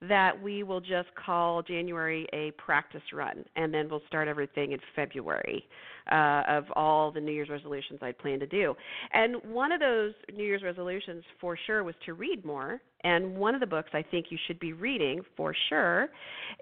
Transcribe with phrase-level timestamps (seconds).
[0.00, 4.78] that we will just call January a practice run, and then we'll start everything in
[4.96, 5.68] February
[6.10, 8.74] uh, of all the New Year's resolutions I'd planned to do.
[9.12, 12.80] And one of those New Year's resolutions for sure was to read more.
[13.04, 16.08] And one of the books I think you should be reading for sure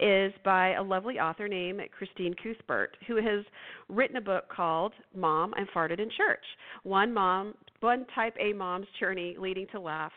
[0.01, 3.45] is by a lovely author named Christine Cuthbert, who has
[3.89, 6.45] written a book called Mom I Farted in Church.
[6.83, 10.13] One mom, one type A mom's journey leading to laugh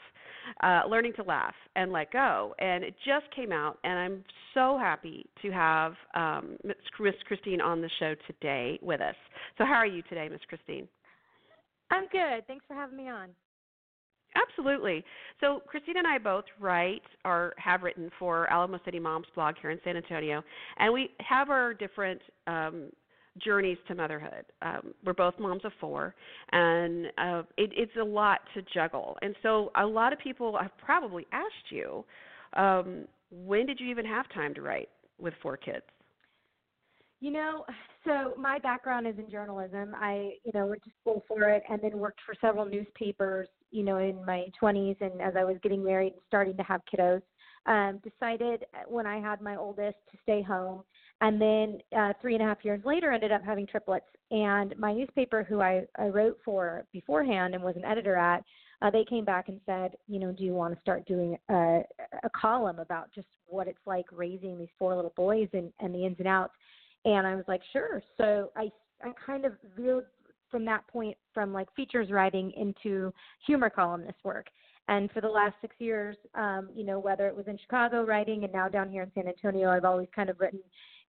[0.62, 2.54] uh, learning to laugh and let go.
[2.60, 6.76] And it just came out, and I'm so happy to have um, Miss
[7.28, 9.16] Christine on the show today with us.
[9.58, 10.88] So, how are you today, Miss Christine?
[11.92, 12.46] I'm good.
[12.48, 13.30] Thanks for having me on.
[14.36, 15.04] Absolutely.
[15.40, 19.72] So Christine and I both write or have written for Alamo City Moms blog here
[19.72, 20.44] in San Antonio,
[20.78, 22.90] and we have our different um,
[23.38, 24.46] journeys to motherhood.
[24.62, 26.14] Um, we're both moms of four,
[26.52, 29.18] and uh, it, it's a lot to juggle.
[29.22, 32.06] And so, a lot of people have probably asked you,
[32.54, 34.90] um, when did you even have time to write
[35.20, 35.86] with four kids?
[37.20, 37.66] You know,
[38.06, 39.96] so my background is in journalism.
[39.96, 43.84] I, you know, went to school for it and then worked for several newspapers, you
[43.84, 47.22] know, in my 20s and as I was getting married and starting to have kiddos.
[47.66, 50.84] Um, decided when I had my oldest to stay home
[51.22, 54.06] and then uh, three and a half years later ended up having triplets.
[54.32, 58.44] And my newspaper who I, I wrote for beforehand and was an editor at
[58.82, 61.82] uh, they came back and said you know do you want to start doing a,
[62.24, 66.06] a column about just what it's like raising these four little boys and, and the
[66.06, 66.54] ins and outs?
[67.06, 68.02] And i was like sure.
[68.18, 68.70] So i
[69.02, 70.06] i kind of veered
[70.50, 73.14] from that point from like features writing into
[73.46, 74.48] humor columnist work
[74.90, 78.44] and for the last six years, um, you know, whether it was in Chicago writing
[78.44, 80.60] and now down here in San Antonio, I've always kind of written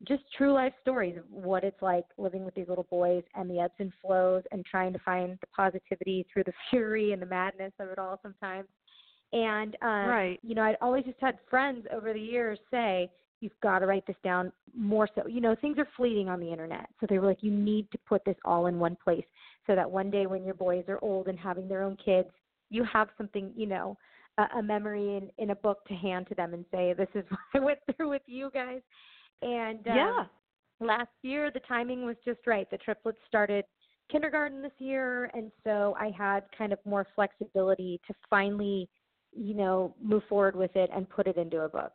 [0.06, 3.58] just true life stories of what it's like living with these little boys and the
[3.58, 7.72] ebbs and flows and trying to find the positivity through the fury and the madness
[7.80, 8.68] of it all sometimes.
[9.32, 10.40] And um, right.
[10.42, 13.10] you know, I'd always just had friends over the years say,
[13.40, 15.26] You've got to write this down more so.
[15.26, 16.88] You know, things are fleeting on the internet.
[16.98, 19.24] So they were like, You need to put this all in one place
[19.66, 22.28] so that one day when your boys are old and having their own kids,
[22.74, 23.96] you have something, you know,
[24.38, 27.24] a, a memory in, in a book to hand to them and say, This is
[27.28, 28.80] what I went through with you guys
[29.42, 30.24] and um, yeah,
[30.80, 32.68] last year the timing was just right.
[32.70, 33.64] The triplets started
[34.10, 38.88] kindergarten this year, and so I had kind of more flexibility to finally,
[39.32, 41.92] you know, move forward with it and put it into a book.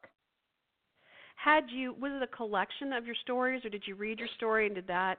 [1.35, 4.66] Had you was it a collection of your stories, or did you read your story
[4.66, 5.17] and did that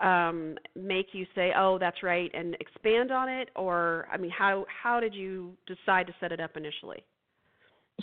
[0.00, 4.66] um, make you say, "Oh, that's right," and expand on it, or I mean, how
[4.82, 7.04] how did you decide to set it up initially?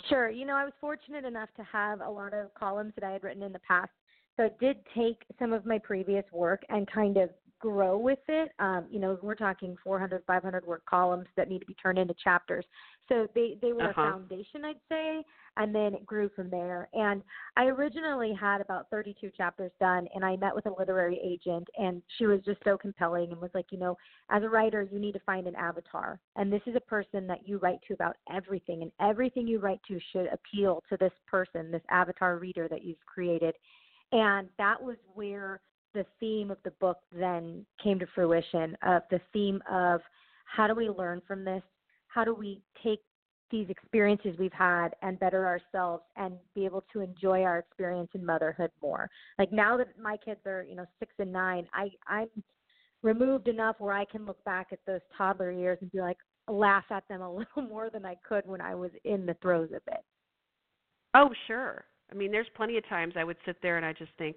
[0.08, 0.30] Sure.
[0.30, 3.24] You know, I was fortunate enough to have a lot of columns that I had
[3.24, 3.90] written in the past.
[4.36, 8.50] So I did take some of my previous work and kind of grow with it.
[8.58, 12.14] Um, you know, we're talking 400, 500 word columns that need to be turned into
[12.22, 12.64] chapters.
[13.08, 14.02] So they they were uh-huh.
[14.02, 15.24] a foundation, I'd say,
[15.56, 16.88] and then it grew from there.
[16.92, 17.22] And
[17.56, 22.02] I originally had about 32 chapters done, and I met with a literary agent, and
[22.16, 23.96] she was just so compelling and was like, you know,
[24.30, 27.48] as a writer, you need to find an avatar, and this is a person that
[27.48, 31.70] you write to about everything, and everything you write to should appeal to this person,
[31.70, 33.54] this avatar reader that you've created.
[34.12, 35.60] And that was where
[35.94, 40.00] the theme of the book then came to fruition of the theme of
[40.44, 41.62] how do we learn from this?
[42.08, 43.00] How do we take
[43.50, 48.24] these experiences we've had and better ourselves and be able to enjoy our experience in
[48.24, 49.08] motherhood more?
[49.38, 52.28] Like now that my kids are, you know, six and nine, I, I'm
[53.02, 56.84] removed enough where I can look back at those toddler years and be like, laugh
[56.90, 59.82] at them a little more than I could when I was in the throes of
[59.86, 60.04] it.
[61.14, 61.84] Oh, sure.
[62.10, 64.36] I mean, there's plenty of times I would sit there and I just think,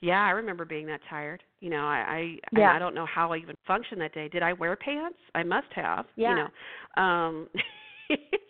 [0.00, 1.42] yeah, I remember being that tired.
[1.60, 2.72] You know, I I, yeah.
[2.72, 4.28] I, I don't know how I even functioned that day.
[4.28, 5.18] Did I wear pants?
[5.34, 6.06] I must have.
[6.16, 6.30] Yeah.
[6.30, 7.48] You know, um,
[8.08, 8.44] it's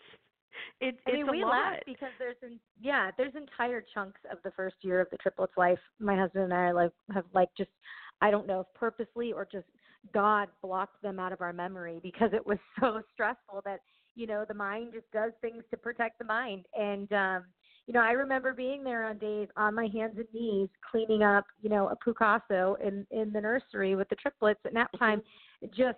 [0.81, 1.51] it, I it's mean, a we lot.
[1.51, 5.55] laugh because there's in, yeah, there's entire chunks of the first year of the triplets'
[5.57, 5.79] life.
[5.99, 7.71] My husband and I are like have like just
[8.21, 9.67] I don't know if purposely or just
[10.13, 13.81] God blocked them out of our memory because it was so stressful that
[14.15, 17.45] you know the mind just does things to protect the mind and um
[17.89, 21.47] you know, I remember being there on days on my hands and knees cleaning up,
[21.63, 25.23] you know, a Picasso in in the nursery with the triplets at nap time,
[25.75, 25.97] just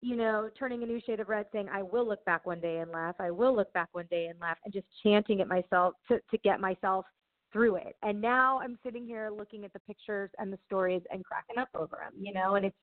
[0.00, 2.78] you know, turning a new shade of red, saying, "I will look back one day
[2.78, 3.16] and laugh.
[3.18, 6.38] I will look back one day and laugh," and just chanting it myself to to
[6.38, 7.04] get myself
[7.52, 7.96] through it.
[8.02, 11.68] And now I'm sitting here looking at the pictures and the stories and cracking up
[11.74, 12.76] over them, you know, and it's,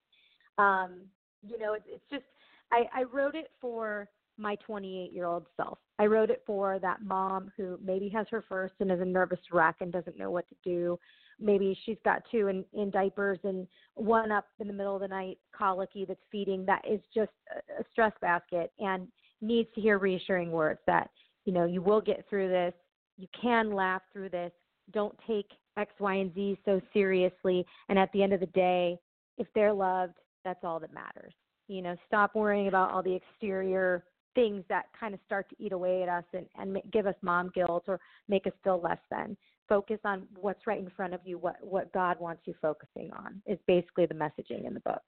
[0.58, 1.02] um,
[1.46, 2.24] you know, it's, it's just,
[2.72, 4.08] I, I wrote it for
[4.38, 5.78] my 28 year old self.
[6.00, 9.40] I wrote it for that mom who maybe has her first and is a nervous
[9.52, 11.00] wreck and doesn't know what to do.
[11.40, 15.08] Maybe she's got two in, in diapers and one up in the middle of the
[15.08, 16.66] night, colicky that's feeding.
[16.66, 19.08] That is just a, a stress basket and
[19.42, 21.10] needs to hear reassuring words that,
[21.46, 22.74] you know, you will get through this.
[23.18, 24.52] You can laugh through this.
[24.92, 25.48] Don't take
[25.78, 27.66] X, Y, and Z so seriously.
[27.90, 28.98] And at the end of the day,
[29.38, 31.34] if they're loved, that's all that matters.
[31.68, 34.04] You know, stop worrying about all the exterior
[34.36, 37.52] things that kind of start to eat away at us and, and give us mom
[37.54, 39.38] guilt or make us feel less than.
[39.70, 43.42] Focus on what's right in front of you, what what God wants you focusing on
[43.46, 45.02] is basically the messaging in the book.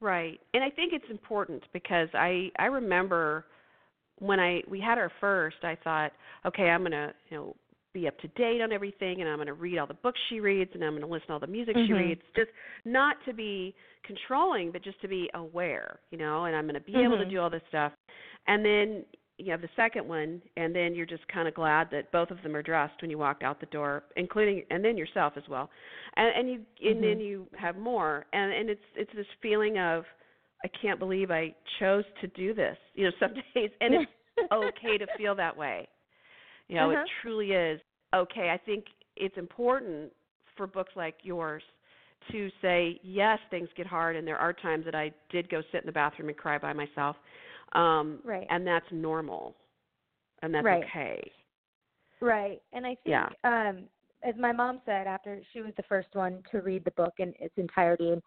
[0.00, 0.40] Right.
[0.54, 3.46] And I think it's important because I I remember
[4.18, 6.12] when I we had our first, I thought,
[6.46, 7.56] okay, I'm to, you know,
[7.92, 10.40] be up to date on everything and I'm going to read all the books she
[10.40, 11.86] reads and I'm going to listen to all the music mm-hmm.
[11.86, 12.50] she reads just
[12.84, 16.80] not to be controlling but just to be aware you know and I'm going to
[16.80, 17.02] be mm-hmm.
[17.02, 17.32] able to mm-hmm.
[17.32, 17.92] do all this stuff
[18.46, 19.04] and then
[19.38, 22.42] you have the second one and then you're just kind of glad that both of
[22.42, 25.70] them are dressed when you walk out the door including and then yourself as well
[26.16, 27.08] and and you and mm-hmm.
[27.08, 30.04] then you have more and and it's it's this feeling of
[30.64, 34.98] I can't believe I chose to do this you know some days and it's okay
[34.98, 35.88] to feel that way
[36.70, 37.02] you know, uh-huh.
[37.02, 37.80] it truly is
[38.14, 38.50] okay.
[38.50, 38.84] I think
[39.16, 40.12] it's important
[40.56, 41.62] for books like yours
[42.30, 45.80] to say, yes, things get hard, and there are times that I did go sit
[45.80, 47.16] in the bathroom and cry by myself,
[47.72, 48.46] um, right?
[48.50, 49.56] And that's normal,
[50.42, 50.84] and that's right.
[50.84, 51.30] okay.
[52.20, 53.28] Right, and I think, yeah.
[53.42, 53.84] um,
[54.22, 57.32] as my mom said, after she was the first one to read the book in
[57.40, 58.22] its entirety, and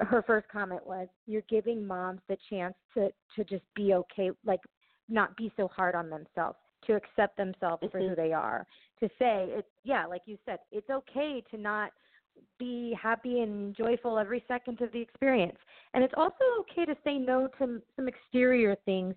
[0.00, 4.60] her first comment was, "You're giving moms the chance to to just be okay, like
[5.08, 7.90] not be so hard on themselves." To accept themselves mm-hmm.
[7.90, 8.20] for who mm-hmm.
[8.20, 8.66] they are
[9.00, 11.90] to say it's yeah like you said it's okay to not
[12.58, 15.56] be happy and joyful every second of the experience
[15.94, 19.14] and it's also okay to say no to some exterior things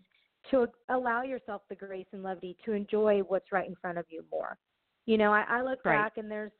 [0.49, 4.23] to allow yourself the grace and levity to enjoy what's right in front of you
[4.31, 4.57] more
[5.05, 6.03] you know i, I look right.
[6.03, 6.51] back and there's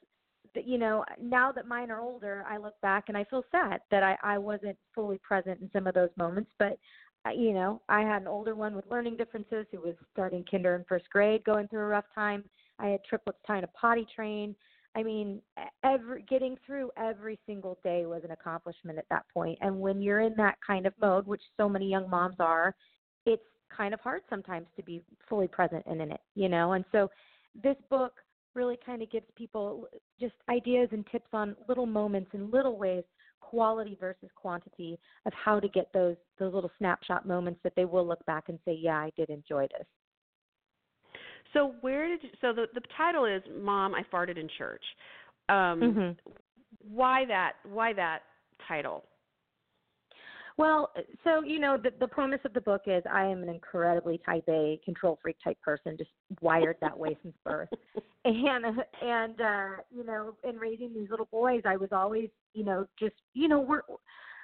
[0.56, 4.04] you know now that mine are older i look back and i feel sad that
[4.04, 6.78] i i wasn't fully present in some of those moments but
[7.36, 10.86] you know, I had an older one with learning differences who was starting kinder and
[10.88, 12.44] first grade, going through a rough time.
[12.80, 14.56] I had triplets trying to potty train.
[14.95, 15.42] I mean,
[15.83, 19.57] every getting through every single day was an accomplishment at that point.
[19.62, 22.74] And when you're in that kind of mode, which so many young moms are,
[23.25, 23.44] it's
[23.75, 26.74] kind of hard sometimes to be fully present and in it, you know.
[26.74, 27.10] And so
[27.62, 28.13] this book
[28.56, 29.88] really kind of gives people
[30.19, 33.04] just ideas and tips on little moments and little ways
[33.41, 38.07] quality versus quantity of how to get those those little snapshot moments that they will
[38.07, 39.88] look back and say, yeah, I did enjoy this.
[41.53, 44.83] So where did you, so the the title is Mom, I farted in church.
[45.50, 46.31] Um, mm-hmm.
[46.88, 47.53] Why that?
[47.63, 48.19] Why that
[48.68, 49.03] title?
[50.59, 50.91] Well,
[51.23, 54.44] so you know, the the premise of the book is I am an incredibly type
[54.50, 56.09] A control freak type person, just
[56.41, 57.69] wired that way since birth.
[58.25, 58.65] And
[59.01, 63.15] and uh, you know, in raising these little boys, I was always, you know, just
[63.33, 63.81] you know, we're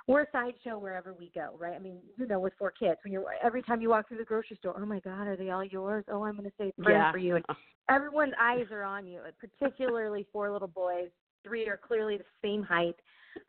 [0.07, 1.75] we're a sideshow wherever we go, right?
[1.75, 4.23] I mean, you know, with four kids, when you're every time you walk through the
[4.23, 6.06] grocery store, oh my God, are they all yours?
[6.09, 7.11] Oh, I'm going to say a prayer yeah.
[7.11, 7.45] for you, and
[7.89, 9.19] everyone's eyes are on you.
[9.59, 11.09] Particularly four little boys,
[11.44, 12.95] three are clearly the same height,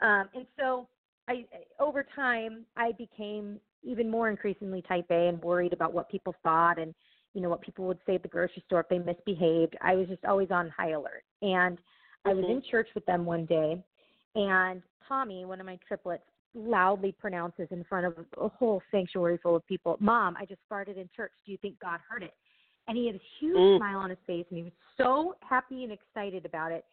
[0.03, 0.89] um, and so
[1.29, 1.45] I
[1.81, 6.79] over time I became even more increasingly type A and worried about what people thought
[6.79, 6.95] and
[7.35, 9.77] you know what people would say at the grocery store if they misbehaved.
[9.81, 11.25] I was just always on high alert.
[11.43, 12.31] And mm-hmm.
[12.31, 12.71] I was in mm-hmm.
[12.71, 13.83] church with them one day
[14.35, 19.57] and Tommy, one of my triplets, loudly pronounces in front of a whole sanctuary full
[19.57, 21.33] of people, "Mom, I just farted in church.
[21.45, 22.35] Do you think God heard it?"
[22.89, 23.79] And he had a huge mm.
[23.79, 26.85] smile on his face and he was so happy and excited about it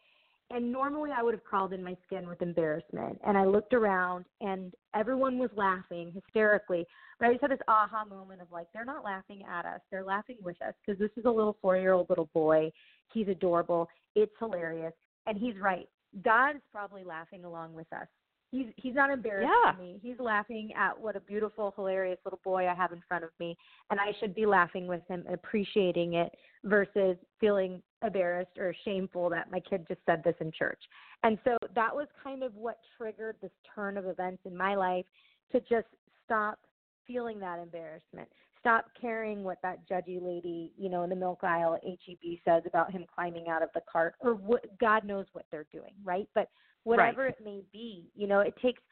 [0.50, 3.18] and normally I would have crawled in my skin with embarrassment.
[3.26, 6.86] And I looked around and everyone was laughing hysterically.
[7.18, 9.80] But I just had this aha moment of like, they're not laughing at us.
[9.90, 12.70] They're laughing with us because this is a little four year old little boy.
[13.12, 13.88] He's adorable.
[14.14, 14.92] It's hilarious.
[15.26, 15.88] And he's right.
[16.22, 18.06] God is probably laughing along with us
[18.54, 19.72] he's he's not embarrassed yeah.
[19.78, 19.98] me.
[20.00, 23.56] He's laughing at what a beautiful, hilarious little boy I have in front of me,
[23.90, 26.32] and I should be laughing with him and appreciating it
[26.62, 30.80] versus feeling embarrassed or shameful that my kid just said this in church.
[31.24, 35.06] And so that was kind of what triggered this turn of events in my life
[35.52, 35.88] to just
[36.24, 36.58] stop
[37.06, 38.28] feeling that embarrassment.
[38.60, 42.62] Stop caring what that judgy lady, you know, in the milk aisle at HEB says
[42.66, 46.28] about him climbing out of the cart or what God knows what they're doing, right?
[46.34, 46.48] But
[46.84, 47.34] whatever right.
[47.38, 48.10] it may be.
[48.14, 48.82] You know, it takes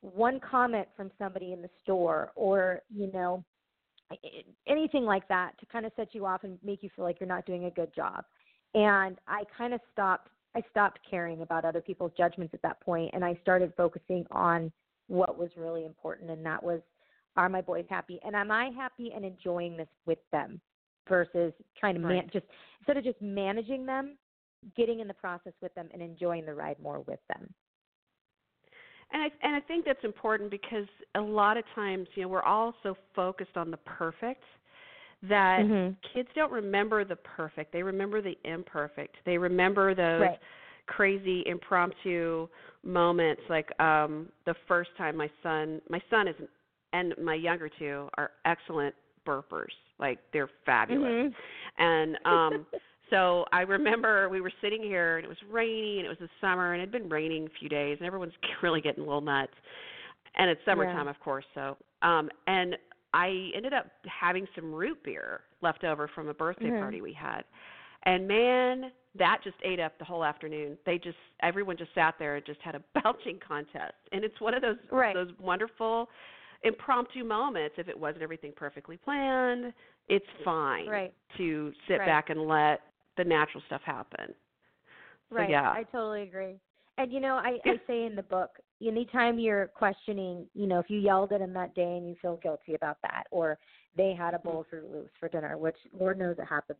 [0.00, 3.44] one comment from somebody in the store or, you know,
[4.66, 7.28] anything like that to kind of set you off and make you feel like you're
[7.28, 8.24] not doing a good job.
[8.74, 13.10] And I kind of stopped I stopped caring about other people's judgments at that point
[13.12, 14.72] and I started focusing on
[15.06, 16.80] what was really important and that was
[17.36, 20.60] are my boys happy and am I happy and enjoying this with them
[21.08, 22.32] versus trying to man- Right.
[22.32, 22.46] just
[22.80, 24.16] instead of just managing them,
[24.76, 27.52] getting in the process with them and enjoying the ride more with them.
[29.12, 32.42] And I and I think that's important because a lot of times, you know, we're
[32.42, 34.42] all so focused on the perfect
[35.28, 35.96] that Mhm.
[36.12, 37.72] kids don't remember the perfect.
[37.72, 39.16] They remember the imperfect.
[39.24, 40.38] They remember those Right.
[40.86, 42.48] crazy impromptu
[42.84, 46.36] moments like um the first time my son my son is
[46.92, 48.94] and my younger two are excellent
[49.26, 49.72] burpers.
[49.98, 51.16] Like they're fabulous.
[51.16, 51.34] Mhm.
[51.78, 52.66] And um
[53.10, 56.28] so I remember we were sitting here and it was rainy and it was the
[56.40, 58.32] summer and it had been raining a few days and everyone's
[58.62, 59.52] really getting a little nuts.
[60.36, 61.10] And it's summertime Yeah.
[61.10, 62.76] of course, so um and
[63.14, 66.80] I ended up having some root beer left over from a birthday Mhm.
[66.80, 67.44] party we had.
[68.02, 70.76] And man, that just ate up the whole afternoon.
[70.84, 73.94] They just everyone just sat there and just had a belching contest.
[74.12, 75.14] And it's one of those Right.
[75.14, 76.08] those wonderful
[76.62, 79.72] impromptu moments if it wasn't everything perfectly planned
[80.08, 81.12] it's fine Right.
[81.36, 82.06] to sit Right.
[82.06, 82.80] back and let
[83.16, 84.34] the natural stuff happen
[85.36, 85.50] So, Right.
[85.50, 85.70] yeah.
[85.72, 86.60] I totally agree.
[86.98, 88.50] And you know, I, I say in the book,
[88.84, 92.36] anytime you're questioning, you know, if you yelled at them that day and you feel
[92.42, 93.58] guilty about that, or
[93.96, 96.78] they had a bowl of Froot Loops for dinner, which Lord knows it happens.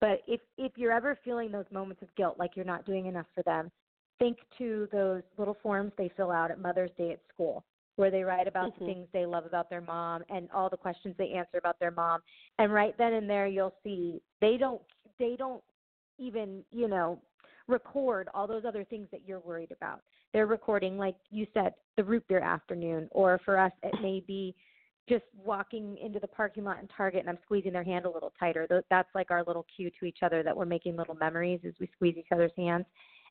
[0.00, 3.26] But if if you're ever feeling those moments of guilt, like you're not doing enough
[3.34, 3.70] for them,
[4.18, 7.64] think to those little forms they fill out at Mother's Day at school,
[7.96, 8.78] where they write about Mhm.
[8.78, 11.90] the things they love about their mom and all the questions they answer about their
[11.90, 12.22] mom.
[12.58, 14.82] And right then and there, you'll see they don't
[15.18, 15.62] they don't
[16.18, 17.20] even you know
[17.68, 20.00] record all those other things that you're worried about.
[20.32, 24.54] They're recording, like you said, the root beer afternoon, or for us, it may be
[25.08, 28.32] just walking into the parking lot in Target and I'm squeezing their hand a little
[28.38, 28.66] tighter.
[28.90, 31.88] That's like our little cue to each other that we're making little memories as we
[31.94, 32.86] squeeze each other's hands.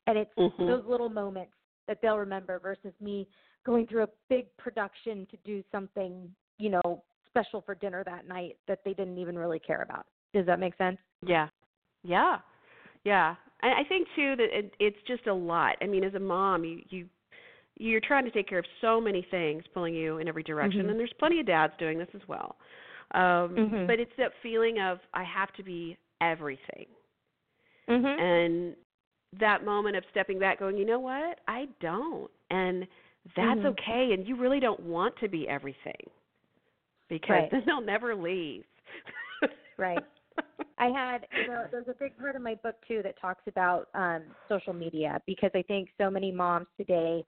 [0.06, 0.66] And it's Mhm.
[0.66, 1.52] those little moments
[1.86, 3.28] that they'll remember versus me
[3.64, 8.58] going through a big production to do something, you know, special for dinner that night
[8.66, 10.06] that they didn't even really care about.
[10.32, 10.98] Does that make sense?
[11.22, 11.48] yeah
[12.02, 12.38] yeah
[13.06, 16.20] yeah and i think too that it, it's just a lot i mean as a
[16.20, 17.06] mom you you
[17.78, 20.90] you're trying to take care of so many things pulling you in every direction Mhm.
[20.90, 22.56] and there's plenty of dads doing this as well
[23.14, 23.86] um Mhm.
[23.86, 26.86] but it's that feeling of i have to be everything
[27.88, 28.18] Mhm.
[28.20, 28.76] and
[29.38, 32.86] that moment of stepping back going you know what i don't and
[33.36, 33.66] that's Mhm.
[33.66, 36.10] okay and you really don't want to be everything
[37.08, 37.50] because Right.
[37.52, 38.64] then they'll never leave
[39.78, 40.06] Right.
[40.78, 43.88] I had, you know, there's a big part of my book too that talks about
[43.94, 47.24] um, social media because I think so many moms today,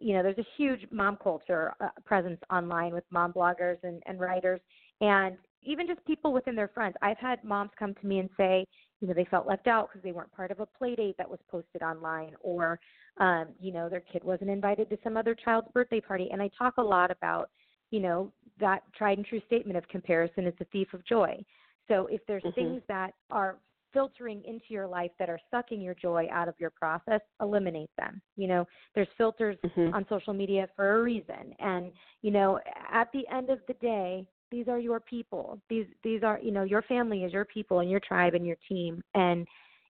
[0.00, 4.18] you know, there's a huge mom culture uh, presence online with mom bloggers and, and
[4.18, 4.60] writers,
[5.00, 6.94] and even just people within their friends.
[7.02, 8.66] I've had moms come to me and say,
[9.00, 11.28] you know, they felt left out because they weren't part of a play date that
[11.28, 12.78] was posted online, or,
[13.18, 16.28] um, you know, their kid wasn't invited to some other child's birthday party.
[16.32, 17.50] And I talk a lot about,
[17.90, 21.44] you know, that tried and true statement of comparison is the thief of joy.
[21.88, 22.54] So if there's Mhm.
[22.54, 23.58] things that are
[23.92, 28.20] filtering into your life that are sucking your joy out of your process, eliminate them.
[28.36, 29.94] You know, there's filters Mhm.
[29.94, 31.54] on social media for a reason.
[31.58, 35.60] And, you know, at the end of the day, these are your people.
[35.68, 38.58] These these are, you know, your family is your people and your tribe and your
[38.68, 39.46] team and,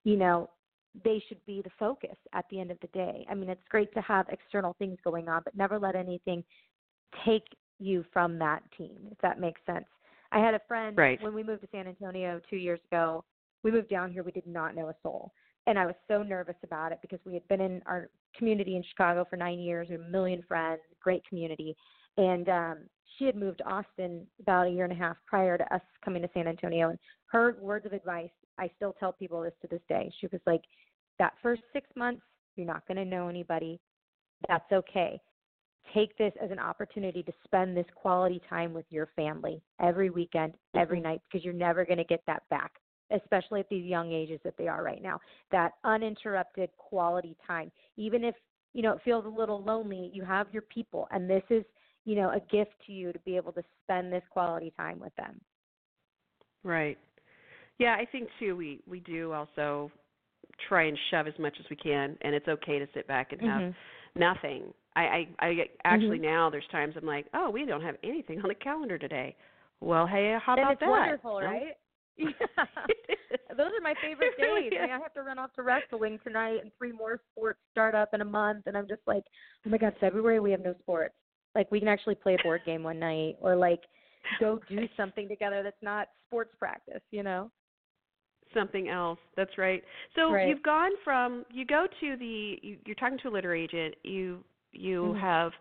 [0.03, 0.49] you know,
[1.03, 3.25] they should be the focus at the end of the day.
[3.29, 6.43] I mean, it's great to have external things going on, but never let anything
[7.25, 7.47] take
[7.79, 9.85] you from that team, if that makes sense.
[10.33, 11.21] I had a friend Right.
[11.21, 13.23] when we moved to San Antonio two years ago.
[13.61, 14.23] We moved down here.
[14.23, 15.31] We did not know a soul,
[15.67, 18.83] and I was so nervous about it because we had been in our community in
[18.83, 19.87] Chicago for nine years.
[19.87, 21.77] We had a million friends, great community,
[22.17, 22.77] and um,
[23.17, 26.23] she had moved to Austin about a year and a half prior to us coming
[26.23, 26.89] to San Antonio.
[26.89, 30.11] And her words of advice, I still tell people this to this day.
[30.19, 30.63] She was like,
[31.19, 32.23] "That first six months,
[32.55, 33.79] you're not going to know anybody.
[34.47, 35.21] That's okay
[35.93, 40.53] take this as an opportunity to spend this quality time with your family every weekend,
[40.75, 41.01] every Mhm.
[41.01, 42.73] night, because you're never going to get that back,
[43.11, 45.19] especially at these young ages that they are right now.
[45.51, 47.71] That uninterrupted quality time.
[47.97, 48.35] Even if,
[48.73, 51.63] you know, it feels a little lonely, you have your people, and this is,
[52.05, 55.15] you know, a gift to you to be able to spend this quality time with
[55.15, 55.39] them.
[56.63, 56.97] Right.
[57.77, 59.91] Yeah, I think too we we do also
[60.69, 63.41] try and shove as much as we can and it's okay to sit back and
[63.41, 63.75] have Mhm.
[64.15, 64.73] nothing.
[64.95, 65.01] I
[65.39, 66.23] I, I actually Mhm.
[66.23, 69.35] now there's times I'm like, "Oh, we don't have anything on the calendar today."
[69.81, 70.89] Well, hey, how about it's that?
[70.89, 71.53] wonderful, You know?
[71.53, 71.77] right?
[72.17, 72.27] Yeah.
[73.57, 74.71] Those are my favorite days.
[74.79, 74.91] I, mean.
[74.91, 78.21] I have to run off to wrestling tonight, and three more sports start up in
[78.21, 79.23] a month, and I'm just like,
[79.65, 81.15] oh my god, February we have no sports.
[81.55, 83.81] Like we can actually play a board game one night, or like
[84.39, 87.01] go do something together that's not sports practice.
[87.11, 87.51] You know?
[88.53, 89.17] something else.
[89.35, 89.83] That's right.
[90.15, 90.47] So Right.
[90.47, 93.95] you've gone from you go to the you, you're talking to a literary agent.
[94.03, 95.19] You you Mhm.
[95.19, 95.53] have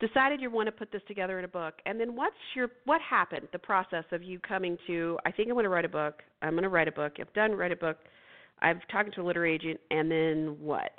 [0.00, 3.00] decided you want to put this together in a book, and then what's your what
[3.00, 3.48] happened?
[3.52, 6.22] The process of you coming to I think I'm going to write a book.
[6.42, 7.14] I'm going to write a book.
[7.20, 7.98] I've done write a book.
[8.60, 10.92] I've talked to a literary agent, and then what?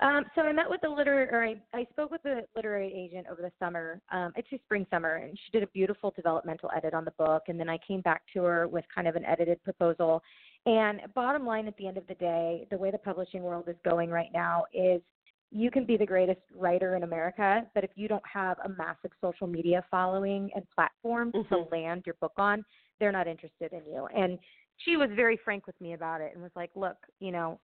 [0.00, 3.26] Um, so I met with the literary, or I, I spoke with the literary agent
[3.30, 7.04] over the summer, um, actually spring summer, and she did a beautiful developmental edit on
[7.04, 7.44] the book.
[7.48, 10.22] And then I came back to her with kind of an edited proposal.
[10.64, 13.76] And bottom line, at the end of the day, the way the publishing world is
[13.84, 15.02] going right now is
[15.50, 19.10] you can be the greatest writer in America, but if you don't have a massive
[19.20, 21.72] social media following and platform to Mhm.
[21.72, 22.64] land your book on,
[22.98, 24.06] they're not interested in you.
[24.06, 24.38] And
[24.76, 27.60] she was very frank with me about it and was like, look, you know,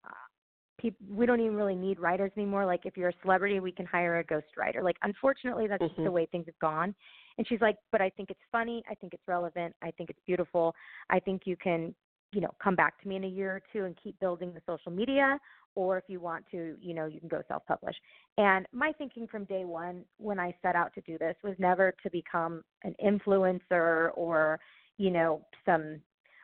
[0.78, 2.66] peop we don't even really need writers anymore.
[2.66, 4.82] Like if you're a celebrity, we can hire a ghost writer.
[4.82, 6.04] Like unfortunately, that's just Mhm.
[6.04, 6.94] the way things have gone.
[7.38, 8.82] And she's like, but I think it's funny.
[8.88, 9.74] I think it's relevant.
[9.82, 10.74] I think it's beautiful.
[11.10, 11.94] I think you can,
[12.32, 14.62] you know, come back to me in a year or two and keep building the
[14.66, 15.38] social media.
[15.74, 17.96] Or if you want to, you know, you can go self-publish.
[18.38, 21.94] And my thinking from day one when I set out to do this was never
[22.02, 24.60] to become an influencer or,
[24.98, 26.00] you know, some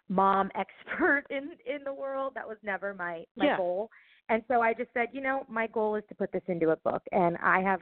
[0.09, 2.33] mom expert in in the world.
[2.35, 3.57] That was never my my Yeah.
[3.57, 3.91] goal.
[4.29, 6.77] And so I just said, you know, my goal is to put this into a
[6.77, 7.81] book, and I have,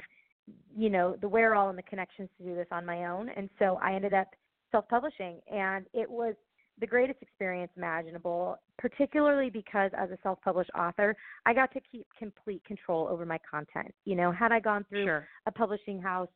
[0.75, 3.29] you know, the wherewithal and the connections to do this on my own.
[3.29, 4.29] And so I ended up
[4.73, 6.35] self-publishing, and it was
[6.81, 11.17] the greatest experience imaginable, particularly because as a self-published author,
[11.47, 13.95] I got to keep complete control over my content.
[14.05, 15.29] You know, had I gone through Sure.
[15.47, 16.29] a publishing house,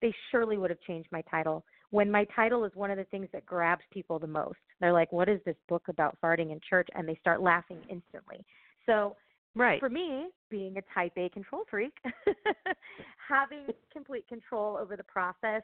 [0.00, 1.64] they surely would have changed my title.
[1.90, 5.12] When my title is one of the things that grabs people the most, they're like,
[5.12, 8.44] "What is this book about farting in church?" and they start laughing instantly.
[8.86, 9.16] So
[9.54, 9.80] Right.
[9.80, 11.96] for me, being a type A control freak,
[13.28, 15.62] having complete control over the process,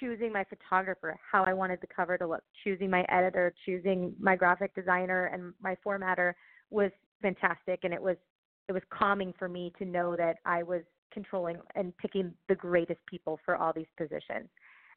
[0.00, 4.36] choosing my photographer, how I wanted the cover to look, choosing my editor, choosing my
[4.36, 6.34] graphic designer and my formatter
[6.70, 6.90] was
[7.22, 8.16] fantastic and it was
[8.68, 12.98] it was calming for me to know that I was controlling and picking the greatest
[13.06, 14.48] people for all these positions.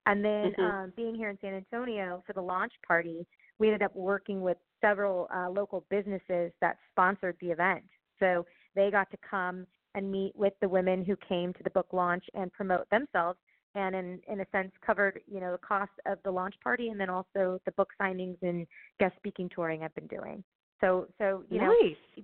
[0.07, 0.59] And then Mhm.
[0.59, 3.27] um, being here in San Antonio for the launch party,
[3.59, 7.83] we ended up working with several uh, local businesses that sponsored the event.
[8.19, 11.87] So they got to come and meet with the women who came to the book
[11.91, 13.39] launch and promote themselves
[13.79, 16.99] and in in a sense covered you know the cost of the launch party and
[16.99, 18.67] then also the book signings and
[18.99, 20.43] guest speaking touring I've been doing.
[20.81, 21.73] So so you know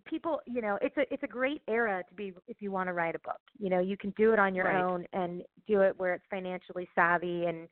[0.05, 2.93] people you know it's a it's a great era to be if you want to
[2.93, 4.83] write a book you know you can do it on your Right.
[4.83, 7.67] own and do it where it's financially savvy and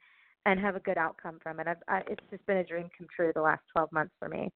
[0.45, 3.07] and have a good outcome from it I've, I, it's just been a dream come
[3.15, 4.51] true the last 12 months for me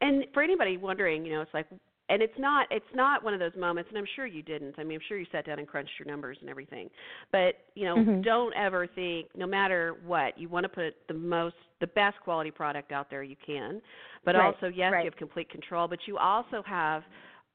[0.00, 1.66] And for anybody wondering, you know, it's like,
[2.10, 3.88] and it's not, it's not one of those moments.
[3.90, 4.74] And I'm sure you didn't.
[4.78, 6.90] I mean, I'm sure you sat down and crunched your numbers and everything.
[7.32, 8.22] But you know, Mhm.
[8.22, 12.50] don't ever think, no matter what, you want to put the most, the best quality
[12.50, 13.80] product out there you can.
[14.24, 15.04] But Right, also, yes, right.
[15.04, 15.88] you have complete control.
[15.88, 17.04] But you also have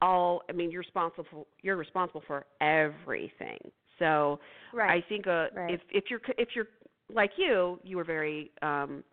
[0.02, 0.42] all.
[0.50, 1.26] I mean, you're responsible.
[1.30, 3.60] For, you're responsible for everything.
[4.00, 4.40] So
[4.74, 6.68] right I think uh, if if you're if you're
[7.14, 9.04] like you, you were very um,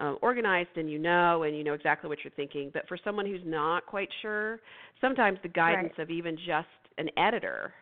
[0.00, 2.70] uh, organized and you know and you know exactly what you're thinking.
[2.72, 4.60] But for someone who's not quite sure,
[5.00, 6.66] sometimes the guidance of even just
[6.98, 7.72] an editor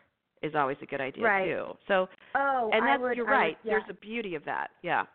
[0.43, 1.45] is always a good idea Right.
[1.45, 1.65] too.
[1.87, 3.57] So oh and that's would, you're I would- right.
[3.63, 3.71] yeah.
[3.73, 4.71] There's a beauty of that.
[4.81, 5.05] Yeah.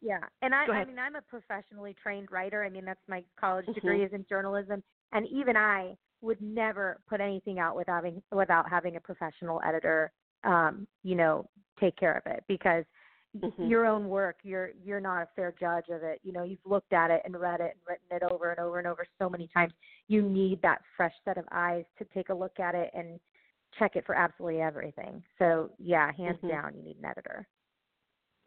[0.00, 2.62] Yeah, and I, I mean, I'm a professionally trained writer.
[2.62, 3.74] I mean, that's my college Mhm.
[3.74, 8.68] degree is in journalism, and even I would never put anything out without having without
[8.70, 10.12] having a professional editor,
[10.44, 11.48] um, you know,
[11.80, 12.84] take care of it because
[13.36, 13.68] Mhm.
[13.68, 16.20] your own work, you're you're not a fair judge of it.
[16.22, 18.78] You know, you've looked at it and read it and written it over and over
[18.78, 19.72] and over so many times.
[20.08, 23.20] You need that fresh set of eyes to take a look at it and
[23.78, 25.22] check it for absolutely everything.
[25.38, 26.48] So yeah, hands Mhm.
[26.48, 27.46] down, you need an editor.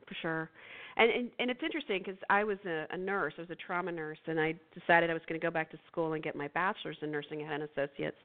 [0.08, 0.50] for sure.
[0.98, 3.34] And and, and it's interesting because I was a, a nurse.
[3.38, 5.78] I was a trauma nurse, and I decided I was going to go back to
[5.89, 7.41] school and get my bachelor's in nursing.
[7.41, 8.17] I had an associate's,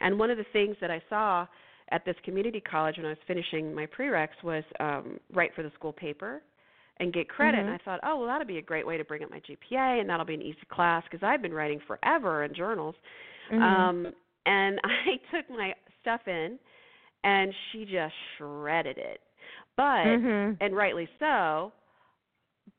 [0.00, 1.46] and one of the things that I saw
[1.92, 5.70] at this community college when I was finishing my prereqs was um, write for the
[5.74, 6.42] school paper
[6.98, 7.58] and get credit.
[7.58, 7.66] Mhm.
[7.66, 10.00] And I thought, oh well, that'll be a great way to bring up my GPA,
[10.00, 12.94] and that'll be an easy class because I've been writing forever in journals.
[13.50, 13.60] Mhm.
[13.62, 14.06] Um,
[14.46, 16.58] and I took my stuff in,
[17.24, 19.20] and she just shredded it.
[19.76, 20.56] But Mhm.
[20.60, 21.72] and rightly so.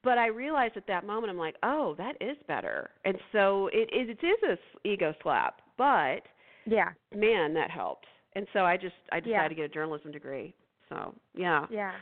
[0.04, 2.89] But I realized at that moment, I'm like, oh, that is better.
[3.06, 6.21] And so it, it, it is a s- ego slap, but
[6.65, 6.89] Yeah.
[7.13, 8.06] man, that helped.
[8.36, 9.48] And so I just I decided Yeah.
[9.48, 10.54] to get a journalism degree.
[10.89, 11.93] So yeah, Yeah.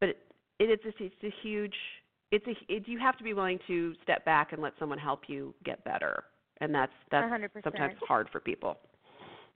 [0.00, 0.18] but it,
[0.58, 1.74] it is a, it's a huge.
[2.30, 5.22] It's a it, you have to be willing to step back and let someone help
[5.28, 6.24] you get better,
[6.60, 7.74] and that's that's hundred percent.
[7.74, 8.78] sometimes hard for people.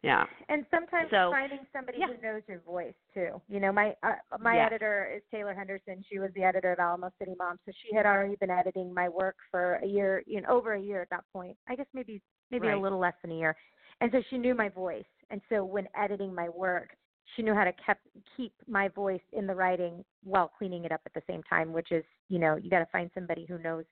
[0.03, 0.25] Yeah.
[0.49, 2.09] And sometimes So, finding somebody yeah.
[2.09, 3.41] who knows your voice too.
[3.49, 4.67] You know, my uh, my Yes.
[4.73, 6.03] editor is Taylor Henderson.
[6.11, 9.09] She was the editor of Alamo City Mom, so she had already been editing my
[9.09, 11.57] work for a year, you know, over a year at that point.
[11.69, 12.21] I guess maybe
[12.51, 12.77] maybe Right.
[12.77, 13.55] a little less than a year.
[14.01, 15.05] And so she knew my voice.
[15.33, 16.91] And so when editing my work,
[17.35, 21.01] she knew how to kept keep my voice in the writing while cleaning it up
[21.07, 23.85] at the same time, which is, you know, you got to find somebody who knows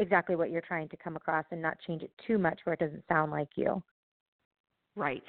[0.00, 2.80] exactly what you're trying to come across and not change it too much where it
[2.80, 3.82] doesn't sound like you.
[4.96, 5.22] Right.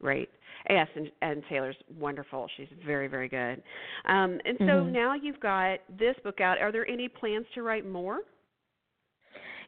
[0.00, 0.28] Right.
[0.68, 2.48] Yes, and, and Taylor's wonderful.
[2.56, 3.62] She's very, very good.
[4.06, 4.92] Um, and so Mhm.
[4.92, 6.58] now you've got this book out.
[6.58, 8.22] Are there any plans to write more?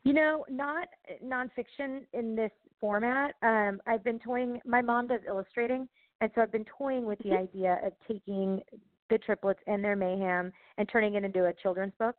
[0.02, 0.88] You know, not
[1.24, 3.34] nonfiction in this format.
[3.42, 4.60] Um, I've been toying.
[4.64, 5.88] My mom does illustrating,
[6.20, 7.34] and so I've been toying with the Mhm.
[7.34, 8.60] idea of taking
[9.10, 12.16] the triplets and their mayhem and turning it into a children's book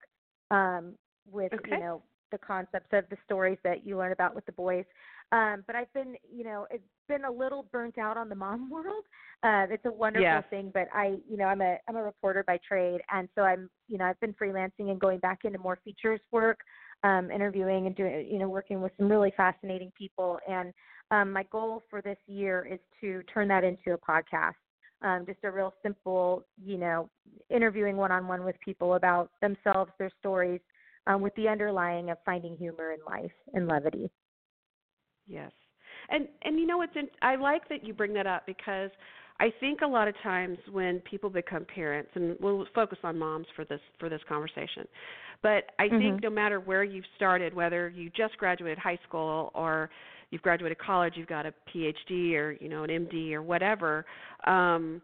[0.52, 0.98] um,
[1.30, 1.72] with Okay.
[1.72, 4.86] you know the concepts of the stories that you learn about with the boys.
[5.32, 8.70] Um, but I've been, you know, it's been a little burnt out on the mom
[8.72, 9.04] world.
[9.44, 10.44] Uh, it's a wonderful Yes.
[10.50, 13.70] thing, but I, you know, I'm a I'm a reporter by trade, and so I'm,
[13.88, 16.60] you know, I've been freelancing and going back into more features work
[17.04, 20.40] um, interviewing and doing, you know, working with some really fascinating people.
[20.50, 20.74] And
[21.12, 24.54] um, my goal for this year is to turn that into a podcast.
[25.04, 27.10] Um, just a real simple, you know,
[27.50, 30.60] interviewing one on one with people about themselves, their stories,
[31.06, 34.10] um, with the underlying of finding humor in life and levity.
[35.28, 35.52] Yes.
[36.10, 38.90] And and you know what's in, I like that you bring that up because
[39.40, 43.46] I think a lot of times when people become parents and we'll focus on moms
[43.56, 44.88] for this for this conversation.
[45.44, 46.24] But I think Mhm.
[46.24, 49.90] no matter where you've started, whether you just graduated high school or
[50.32, 54.06] you've graduated college, you've got a PhD or, you know, an MD or whatever,
[54.46, 55.02] um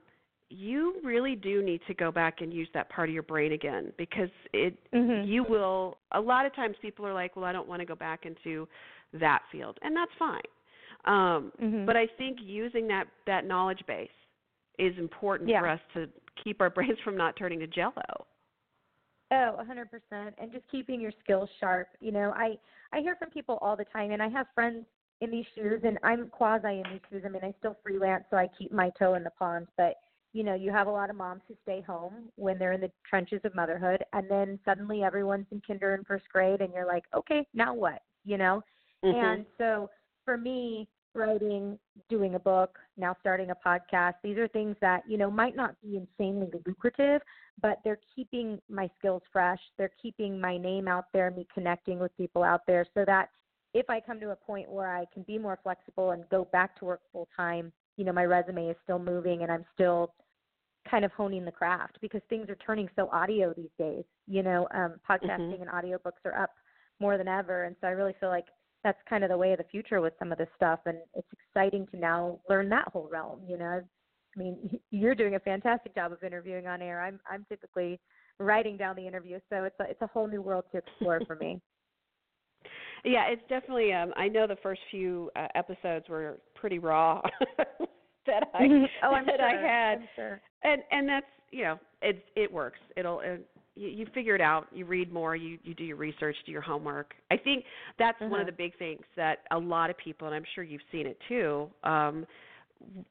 [0.50, 3.92] you really do need to go back and use that part of your brain again
[3.98, 5.26] because it Mhm.
[5.26, 7.96] you will a lot of times people are like well i don't want to go
[7.96, 8.68] back into
[9.14, 10.42] that field and that's fine
[11.06, 11.86] um Mhm.
[11.88, 14.12] but i think using that that knowledge base
[14.80, 15.62] is important Yeah.
[15.62, 16.10] for us to
[16.44, 18.26] keep our brains from not turning to jello
[19.32, 20.36] Oh, a hundred percent.
[20.38, 21.88] And just keeping your skills sharp.
[22.00, 22.58] You know, I
[22.92, 24.86] I hear from people all the time, and I have friends
[25.22, 27.24] in these shoes, and I'm quasi in these shoes.
[27.26, 29.68] I mean, I still freelance, so I keep my toe in the pond.
[29.78, 29.96] But
[30.34, 32.92] you know, you have a lot of moms who stay home when they're in the
[33.10, 37.06] trenches of motherhood, and then suddenly everyone's in kinder and first grade, and you're like,
[37.16, 38.02] okay, now what?
[38.26, 38.64] You know.
[39.04, 39.16] Mhm.
[39.16, 39.90] And so
[40.26, 41.78] for me, writing,
[42.10, 45.76] doing a book, now starting a podcast, these are things that, you know, might not
[45.82, 47.22] be insanely lucrative,
[47.62, 49.60] but they're keeping my skills fresh.
[49.78, 53.30] They're keeping my name out there, me connecting with people out there so that
[53.74, 56.78] if I come to a point where I can be more flexible and go back
[56.80, 60.14] to work full time, you know, my resume is still moving and I'm still
[60.90, 64.04] kind of honing the craft because things are turning so audio these days.
[64.28, 65.62] You know, um, podcasting Mhm.
[65.62, 66.52] and audiobooks are up
[67.00, 67.64] more than ever.
[67.64, 68.48] And so I really feel like
[68.84, 70.80] that's kind of the way of the future with some of this stuff.
[70.86, 73.82] And it's exciting to now learn that whole realm, you know.
[74.36, 77.02] I mean, you're doing a fantastic job of interviewing on air.
[77.02, 78.00] I'm I'm typically
[78.40, 81.36] writing down the interview, so it's a, it's a whole new world to explore for
[81.36, 81.62] me.
[83.04, 87.22] yeah it's definitely um i know the first few uh, episodes were pretty raw
[88.26, 88.64] that i
[89.04, 89.50] oh, I'm that sure.
[89.50, 90.42] i had I'm sure.
[90.64, 94.68] and and that's you know it it works it'll it, you, you figure it out
[94.72, 97.64] you read more you you do your research do your homework i think
[97.98, 98.42] that's one Mhm.
[98.42, 101.18] of the big things that a lot of people and i'm sure you've seen it
[101.28, 102.26] too um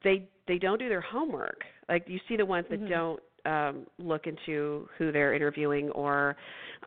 [0.03, 2.87] they they don't do their homework like you see the ones that Mhm.
[2.87, 6.35] don't um look into who they're interviewing or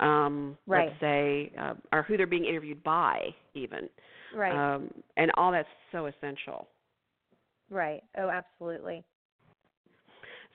[0.01, 0.89] um Right.
[0.89, 3.89] let's say uh, or who they're being interviewed by even
[4.31, 4.53] Right.
[4.53, 6.67] um and all that's so essential
[7.71, 8.03] right.
[8.17, 9.05] Oh, absolutely.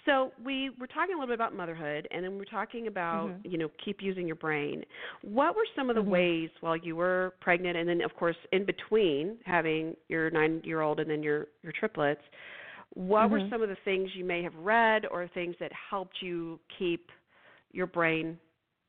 [0.05, 3.29] So we were talking a little bit about motherhood, and then we we're talking about
[3.29, 3.39] Mhm.
[3.43, 4.83] you know keep using your brain.
[5.21, 6.07] What were some of the Mhm.
[6.07, 11.09] ways while you were pregnant, and then of course in between having your nine-year-old and
[11.09, 12.21] then your your triplets?
[12.93, 13.49] What were Mhm.
[13.49, 17.09] some of the things you may have read or things that helped you keep
[17.71, 18.37] your brain,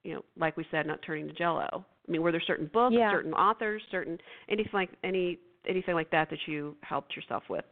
[0.02, 1.84] you know, like we said, not turning to jello?
[2.08, 3.10] I mean, were there certain books, Yeah.
[3.12, 7.64] certain authors, certain anything like any anything like that that you helped yourself with?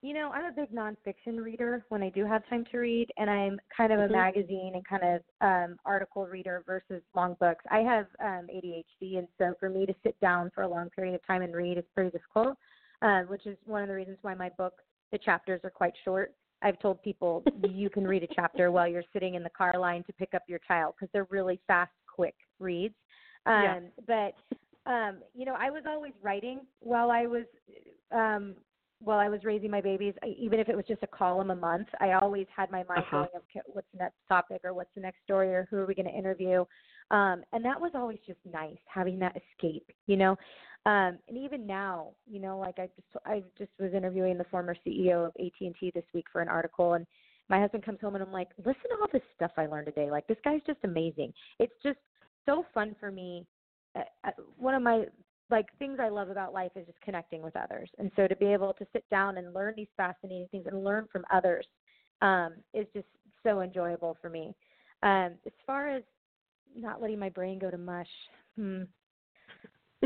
[0.00, 3.28] You know, I'm a big nonfiction reader when I do have time to read, and
[3.28, 4.12] I'm kind of a Mhm.
[4.12, 7.64] magazine and kind of um, article reader versus long books.
[7.68, 11.16] I have um, ADHD, and so for me to sit down for a long period
[11.16, 12.56] of time and read is pretty difficult,
[13.02, 14.74] uh, which is one of the reasons why my book,
[15.10, 16.32] the chapters are quite short.
[16.62, 20.04] I've told people you can read a chapter while you're sitting in the car line
[20.04, 22.94] to pick up your child because they're really fast, quick reads.
[23.46, 23.80] Um, Yeah.
[24.06, 24.34] But
[24.90, 27.44] um, you know, I was always writing while I was
[28.12, 28.54] um,
[29.00, 31.56] while I was raising my babies, I, even if it was just a column a
[31.56, 33.16] month, I always had my mind Uh-huh.
[33.16, 35.94] going, okay, what's the next topic or what's the next story or who are we
[35.94, 36.64] going to interview?
[37.10, 40.32] Um, and that was always just nice having that escape, you know.
[40.86, 44.74] Um, and even now, you know, like I just I just was interviewing the former
[44.86, 47.06] CEO of AT and T this week for an article, and
[47.48, 50.10] my husband comes home and I'm like, listen to all this stuff I learned today.
[50.10, 51.32] Like this guy's just amazing.
[51.58, 51.98] It's just
[52.46, 53.46] so fun for me.
[53.96, 55.04] Uh, uh, one of my
[55.50, 58.46] like things I love about life is just connecting with others, and so to be
[58.46, 61.66] able to sit down and learn these fascinating things and learn from others
[62.22, 63.06] um, is just
[63.42, 64.54] so enjoyable for me.
[65.02, 66.02] Um, as far as
[66.76, 68.08] not letting my brain go to mush,
[68.56, 68.82] hmm,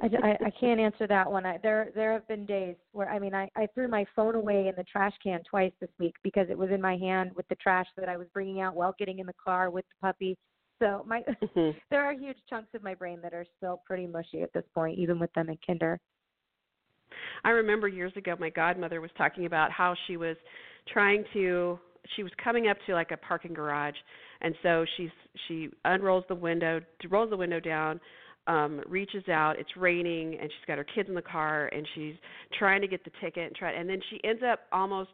[0.00, 1.44] I, I, I can't answer that one.
[1.44, 4.68] I, there there have been days where I mean I, I threw my phone away
[4.68, 7.56] in the trash can twice this week because it was in my hand with the
[7.56, 10.38] trash that I was bringing out while getting in the car with the puppy.
[10.82, 11.78] So my mm-hmm.
[11.90, 14.98] there are huge chunks of my brain that are still pretty mushy at this point,
[14.98, 16.00] even with them in kinder.
[17.44, 20.36] I remember years ago my godmother was talking about how she was
[20.92, 21.78] trying to
[22.16, 23.94] she was coming up to like a parking garage
[24.40, 25.10] and so she's
[25.46, 28.00] she unrolls the window rolls the window down
[28.48, 32.14] um reaches out it's raining and she's got her kids in the car and she's
[32.58, 35.10] trying to get the ticket and try and then she ends up almost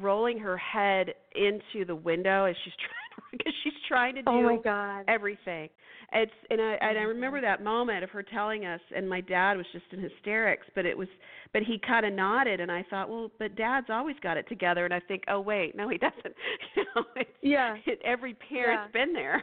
[0.00, 4.42] rolling her head into the window as she's trying because she's trying to do oh
[4.42, 5.04] my God.
[5.08, 5.68] everything.
[6.12, 9.20] It's and I and I oh remember that moment of her telling us and my
[9.20, 11.08] dad was just in hysterics, but it was
[11.52, 14.84] but he kind of nodded and I thought, well, but dad's always got it together
[14.84, 16.16] and I think, oh wait, no he doesn't.
[16.76, 17.76] You know, it's, yeah.
[17.86, 19.04] It, every parent's yeah.
[19.04, 19.42] been there.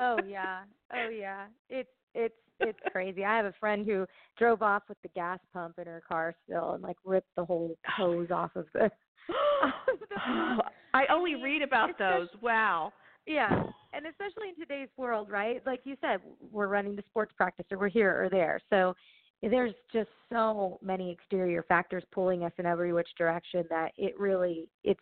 [0.00, 0.60] oh yeah.
[0.94, 1.44] Oh yeah.
[1.68, 3.24] It's it's it's crazy.
[3.24, 4.06] I have a friend who
[4.38, 7.76] drove off with the gas pump in her car still and like ripped the whole
[7.86, 8.90] hose off of the
[10.94, 12.28] I only read about those.
[12.40, 12.92] Wow.
[13.26, 13.62] Yeah.
[13.92, 15.62] And especially in today's world, right?
[15.66, 16.20] Like you said,
[16.50, 18.60] we're running the sports practice or we're here or there.
[18.70, 18.94] So
[19.42, 24.68] there's just so many exterior factors pulling us in every which direction that it really
[24.84, 25.00] it's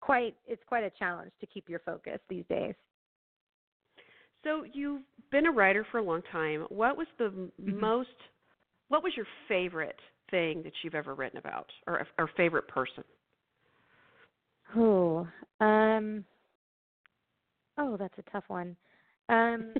[0.00, 2.74] quite it's quite a challenge to keep your focus these days.
[4.44, 5.02] So you've
[5.32, 6.66] been a writer for a long time.
[6.68, 7.80] What was the mm-hmm.
[7.80, 8.08] most
[8.88, 9.98] what was your favorite
[10.30, 13.04] thing that you've ever written about or or favorite person?
[14.76, 15.26] Oh,
[15.60, 16.24] um,
[17.78, 18.76] oh, that's a tough one.
[19.28, 19.74] Um,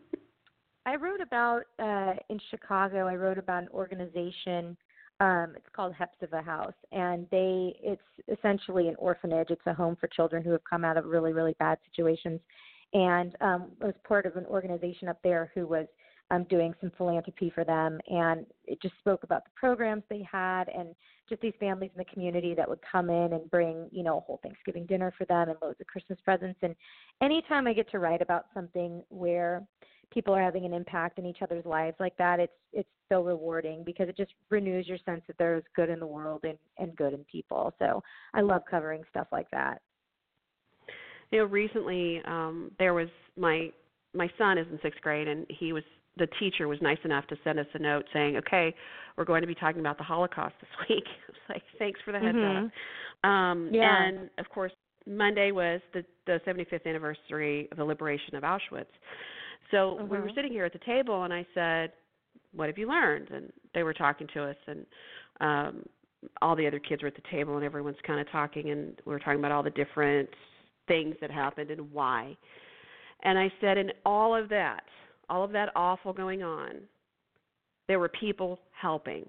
[0.86, 3.06] I wrote about uh, in Chicago.
[3.06, 4.76] I wrote about an organization.
[5.18, 9.48] Um, it's called Hephzibah House, and they it's essentially an orphanage.
[9.50, 12.40] It's a home for children who have come out of really really bad situations,
[12.96, 15.86] and um, was part of an organization up there who was
[16.30, 20.64] um, doing some philanthropy for them, and it just spoke about the programs they had
[20.70, 20.94] and
[21.28, 24.20] just these families in the community that would come in and bring you know a
[24.20, 26.58] whole Thanksgiving dinner for them and loads of Christmas presents.
[26.62, 26.74] And
[27.22, 29.62] anytime I get to write about something where
[30.10, 33.84] people are having an impact in each other's lives like that, it's it's so rewarding
[33.84, 37.12] because it just renews your sense that there's good in the world and and good
[37.12, 37.74] in people.
[37.78, 39.82] So I love covering stuff like that.
[41.30, 43.70] You know, recently um, there was my
[44.14, 45.82] my son is in sixth grade and he was
[46.16, 48.74] the teacher was nice enough to send us a note saying, "Okay,
[49.16, 52.12] we're going to be talking about the Holocaust this week." I was like, "Thanks for
[52.12, 52.66] the heads mm-hmm.
[52.66, 54.04] up." Um, yeah.
[54.04, 54.72] And of course,
[55.06, 58.86] Monday was the the 75th anniversary of the liberation of Auschwitz.
[59.70, 60.08] So mm-hmm.
[60.08, 61.92] we were sitting here at the table, and I said,
[62.54, 64.86] "What have you learned?" And they were talking to us, and
[65.40, 65.82] um,
[66.40, 69.12] all the other kids were at the table, and everyone's kind of talking, and we
[69.12, 70.28] were talking about all the different
[70.88, 72.36] things that happened and why.
[73.22, 74.84] And I said, in all of that,
[75.28, 76.76] all of that awful going on,
[77.88, 79.26] there were people helping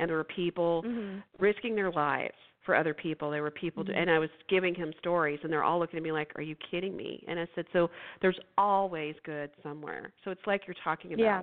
[0.00, 1.18] and there were people mm-hmm.
[1.38, 3.30] risking their lives for other people.
[3.30, 3.92] There were people, mm-hmm.
[3.92, 6.42] to, and I was giving him stories, and they're all looking at me like, "Are
[6.42, 7.90] you kidding me?" And I said, "So
[8.22, 11.42] there's always good somewhere." So it's like you're talking about yeah.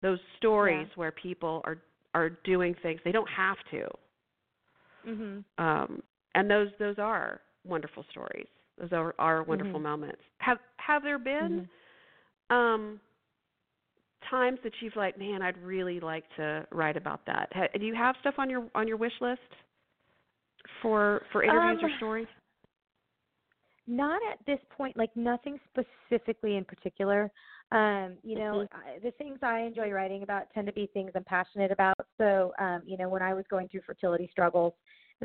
[0.00, 0.94] those stories yeah.
[0.96, 1.78] where people are
[2.14, 3.88] are doing things they don't have to.
[5.06, 5.44] Mhm.
[5.58, 6.02] Um,
[6.34, 8.48] and those those are wonderful stories.
[8.78, 9.82] Those are, are wonderful mm-hmm.
[9.82, 10.22] moments.
[10.38, 11.68] Have have there been
[12.50, 12.56] mm-hmm.
[12.56, 13.00] um
[14.30, 17.48] times that you've like, man, I'd really like to write about that?
[17.52, 19.40] Ha, do you have stuff on your on your wish list
[20.80, 22.26] for for interviews um, or stories?
[23.86, 27.30] Not at this point, like nothing specifically in particular.
[27.72, 28.76] Um, you know, mm-hmm.
[28.76, 31.96] I, the things I enjoy writing about tend to be things I'm passionate about.
[32.18, 34.74] So, um, you know, when I was going through fertility struggles,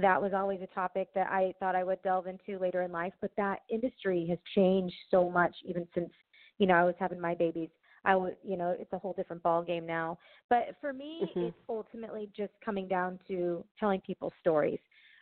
[0.02, 3.14] that was always a topic that I thought I would delve into later in life.
[3.22, 6.10] But that industry has changed so much, even since
[6.58, 7.70] you know I was having my babies.
[8.06, 10.18] I would, you know, it's a whole different ball game now.
[10.50, 11.48] But for me, mm-hmm.
[11.48, 14.80] it's ultimately just coming down to telling people stories.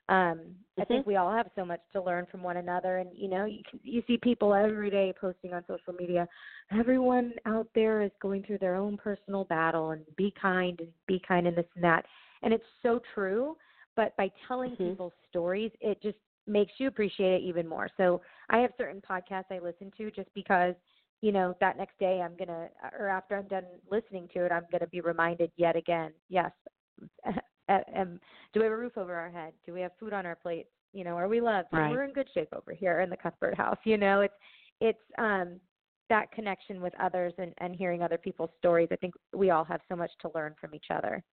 [0.08, 0.82] Um, mm-hmm.
[0.82, 3.46] I think we all have so much to learn from one another, and you know,
[3.46, 6.28] you you see people every day posting on social media.
[6.72, 11.20] Everyone out there is going through their own personal battle, and be kind and be
[11.28, 12.06] kind and this and that,
[12.44, 13.56] and it's so true.
[13.96, 14.90] But by telling mm-hmm.
[14.90, 17.90] people stories, it just makes you appreciate it even more.
[17.98, 20.76] So I have certain podcasts I listen to just because
[21.22, 24.52] you know, that next day I'm going to, or after I'm done listening to it,
[24.52, 26.52] I'm going to be reminded yet again, yes,
[27.70, 28.20] um,
[28.54, 29.54] do we have a roof over our head?
[29.66, 30.70] Do we have food on our plates?
[30.94, 31.70] You know, are we loved?
[31.72, 31.90] Right.
[31.90, 33.80] We're in good shape over here in the Cuthbert house.
[33.86, 34.34] You know, it's,
[34.82, 35.60] it's, um,
[36.10, 38.90] that connection with others and, and hearing other people's stories.
[38.92, 41.24] I think we all have so much to learn from each other.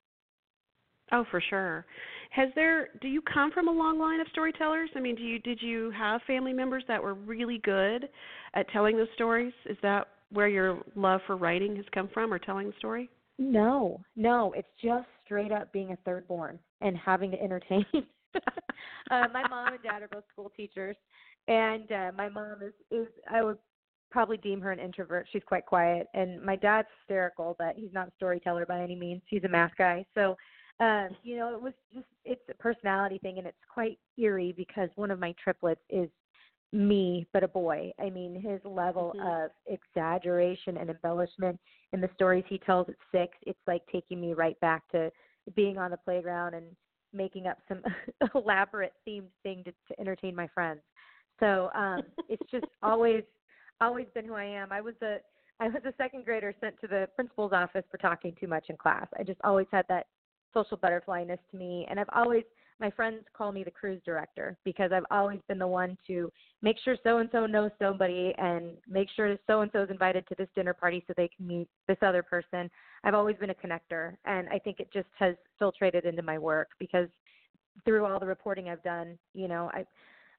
[1.13, 1.85] Oh, for sure.
[2.31, 4.89] Has there do you come from a long line of storytellers?
[4.97, 8.09] I mean, do you did you have family members that were really good
[8.55, 9.53] at telling those stories?
[9.67, 13.11] Is that where your love for writing has come from or telling the story?
[13.39, 17.85] No, no, it's just straight up being a third born and having to entertain.
[17.95, 20.97] uh, my mom and dad are both school teachers,
[21.49, 23.59] and uh, my mom is is I would
[24.11, 25.27] probably deem her an introvert.
[25.31, 29.21] She's quite quiet, and my dad's hysterical, but he's not a storyteller by any means.
[29.27, 30.37] He's a math guy, so
[30.83, 34.89] um, you know, it was just it's a personality thing, and it's quite eerie because
[34.97, 36.09] one of my triplets is
[36.73, 37.93] me but a boy.
[38.01, 39.45] I mean, his level Mhm.
[39.47, 41.61] of exaggeration and embellishment
[41.93, 45.13] in the stories he tells at six, it's like taking me right back to
[45.55, 46.75] being on the playground and
[47.13, 47.83] making up some
[48.35, 50.81] elaborate themed thing to, to entertain my friends.
[51.41, 53.23] So um it's just always
[53.81, 54.73] always been who I am.
[54.73, 55.19] I was a
[55.61, 58.77] I was a second grader sent to the principal's office for talking too much in
[58.77, 59.07] class.
[59.19, 60.07] I just always had that
[60.55, 62.45] social butterflyness to me and I've always
[62.81, 66.77] my friends call me the cruise director because I've always been the one to make
[66.85, 70.35] sure so and so knows somebody and make sure so and so is invited to
[70.37, 72.69] this dinner party so they can meet this other person.
[73.05, 76.71] I've always been a connector and I think it just has filtrated into my work
[76.81, 77.09] because
[77.85, 79.85] through all the reporting I've done, you know, I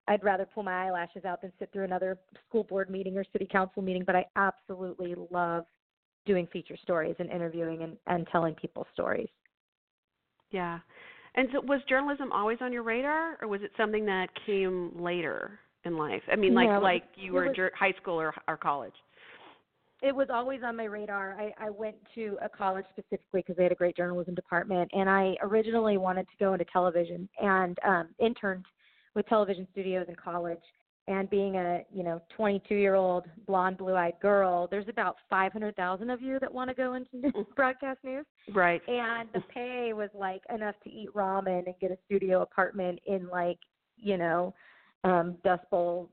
[0.09, 2.17] I'd rather pull my eyelashes out than sit through another
[2.49, 5.63] school board meeting or city council meeting, but I absolutely love
[6.25, 9.29] doing feature stories and interviewing and, and telling people's stories.
[10.53, 10.79] Yeah.
[11.35, 15.59] And so was journalism always on your radar or was it something that came later
[15.83, 16.21] in life?
[16.31, 18.93] I mean like No, like you were in was- jur- high school or or college.
[20.03, 21.35] it was always on my radar.
[21.39, 25.09] I, I went to a college specifically because they had a great journalism department, and
[25.09, 28.65] I originally wanted to go into television and um, interned
[29.15, 30.59] with television studios in college.
[31.07, 36.09] And being a you know 22 year old blonde blue eyed girl, there's about 500,000
[36.09, 38.81] of you that want to go into broadcast news, Right.
[38.87, 43.27] and the pay was like enough to eat ramen and get a studio apartment in
[43.29, 43.57] like
[43.97, 44.53] you know
[45.03, 46.09] um Dust Bowl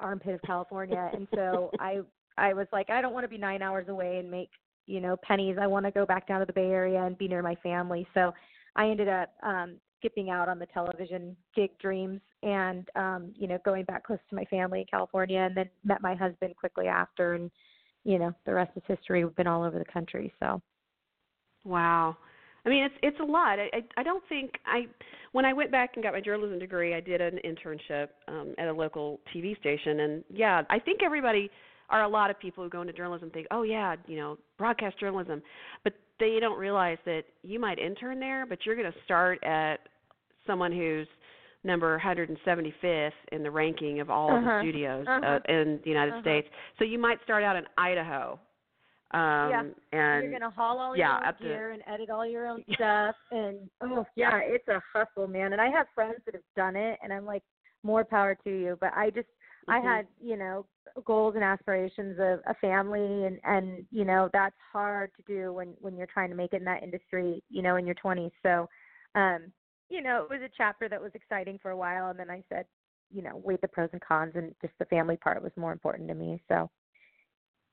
[0.00, 1.10] armpit of California.
[1.12, 2.00] and so I
[2.36, 4.50] I was like, I don't want to be nine hours away and make,
[4.86, 5.56] you know, pennies.
[5.60, 8.08] I want to go back down to the Bay Area and be near my family.
[8.14, 8.32] So
[8.74, 13.58] I ended up um skipping out on the television gig dreams and um, you know,
[13.64, 17.34] going back close to my family in California and then met my husband quickly after
[17.34, 17.50] and
[18.04, 19.24] you know, the rest is history.
[19.24, 20.32] We've been all over the country.
[20.40, 20.60] So
[21.64, 22.16] Wow.
[22.64, 23.58] I mean, it's it's a lot.
[23.58, 24.86] I, I I don't think I
[25.32, 28.68] when I went back and got my journalism degree, I did an internship um at
[28.68, 31.50] a local TV station and yeah, I think everybody
[31.90, 34.98] are a lot of people who go into journalism think, "Oh yeah, you know, broadcast
[34.98, 35.42] journalism."
[35.84, 39.80] But they don't realize that you might intern there, but you're going to start at
[40.46, 41.08] someone who's
[41.64, 44.60] number 175th in the ranking of all of the Uh-huh.
[44.60, 45.26] studios Uh-huh.
[45.26, 46.20] uh, in the United Uh-huh.
[46.22, 46.48] States.
[46.78, 48.38] So you might start out in Idaho.
[49.12, 49.20] Um
[49.50, 49.64] Yeah.
[49.92, 52.64] and you're gonna haul all yeah, your own to- gear and edit all your own
[52.74, 55.52] stuff and oh yeah, it's a hustle, man.
[55.52, 57.42] And I have friends that have done it and I'm like,
[57.82, 58.78] more power to you.
[58.80, 59.28] But I just
[59.68, 59.84] I Mhm.
[59.84, 60.66] had, you know,
[61.04, 65.74] goals and aspirations of a family and and you know, that's hard to do when
[65.80, 68.32] when you're trying to make it in that industry, you know, in your twenties.
[68.42, 68.66] So
[69.14, 69.52] um,
[69.92, 72.42] you know, it was a chapter that was exciting for a while and then I
[72.48, 72.66] said,
[73.14, 76.08] you know, weighed the pros and cons and just the family part was more important
[76.08, 76.40] to me.
[76.48, 76.70] So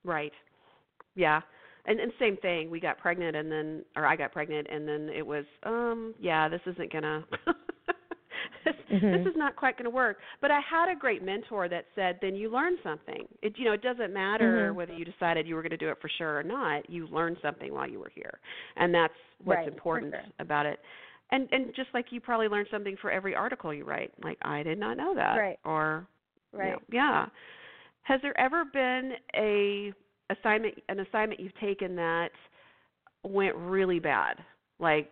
[0.03, 0.31] Right.
[1.15, 1.41] Yeah.
[1.85, 2.69] And and same thing.
[2.69, 6.49] We got pregnant and then or I got pregnant and then it was um yeah,
[6.49, 7.23] this isn't going to
[8.65, 9.23] this, Mhm.
[9.23, 10.17] this is not quite going to work.
[10.41, 13.27] But I had a great mentor that said then you learn something.
[13.41, 14.75] It you know, it doesn't matter Mhm.
[14.75, 16.89] whether you decided you were going to do it for sure or not.
[16.89, 18.39] You learned something while you were here.
[18.75, 20.23] And that's what's Right, important sure.
[20.39, 20.79] about it.
[21.31, 24.11] And and just like you probably learn something for every article you write.
[24.23, 25.59] Like I did not know that Right.
[25.63, 26.07] or
[26.53, 26.71] you right.
[26.71, 27.25] know, yeah.
[28.03, 29.93] Has there ever been a
[30.31, 32.31] assignment an assignment you've taken that
[33.23, 34.37] went really bad?
[34.79, 35.09] Like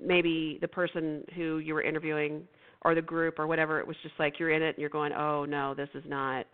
[0.00, 2.46] maybe the person who you were interviewing
[2.82, 5.12] or the group or whatever it was just like you're in it and you're going,
[5.12, 6.46] "Oh no, this is not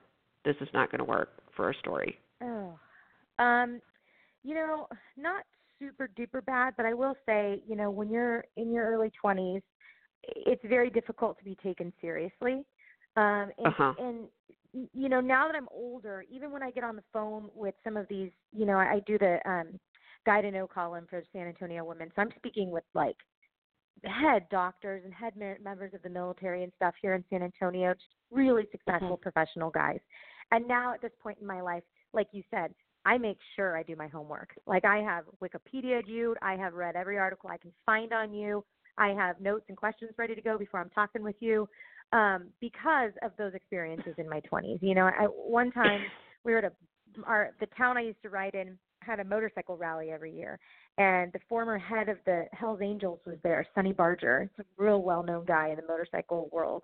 [0.44, 2.78] this is not going to work for a story." Oh,
[3.38, 3.80] um,
[4.42, 5.44] you know, not
[5.82, 9.62] super duper bad, but I will say, you know, when you're in your early twenties,
[10.22, 12.64] it's very difficult to be taken seriously.
[13.16, 13.94] Um, and, Uh-huh.
[13.98, 14.28] and
[14.94, 17.96] you know, now that I'm older, even when I get on the phone with some
[17.96, 19.68] of these, you know, I, I do the um,
[20.24, 23.16] guy to know column for San Antonio Woman, so I'm speaking with like
[24.04, 27.92] head doctors and head mer- members of the military and stuff here in San Antonio,
[27.92, 30.00] just really successful professional guys.
[30.50, 32.74] And now at this point in my life, like you said,
[33.04, 34.50] I make sure I do my homework.
[34.66, 38.64] Like I have Wikipedia viewed, I have read every article I can find on you.
[38.98, 41.68] I have notes and questions ready to go before I'm talking with you
[42.12, 44.78] um, because of those experiences in my 20s.
[44.82, 46.00] You know, I, one time
[46.44, 46.72] we were at a,
[47.26, 50.58] our the town I used to ride in had a motorcycle rally every year,
[50.96, 54.48] and the former head of the Hell's Angels was there, Sonny Barger.
[54.58, 56.82] A real well-known guy in the motorcycle world.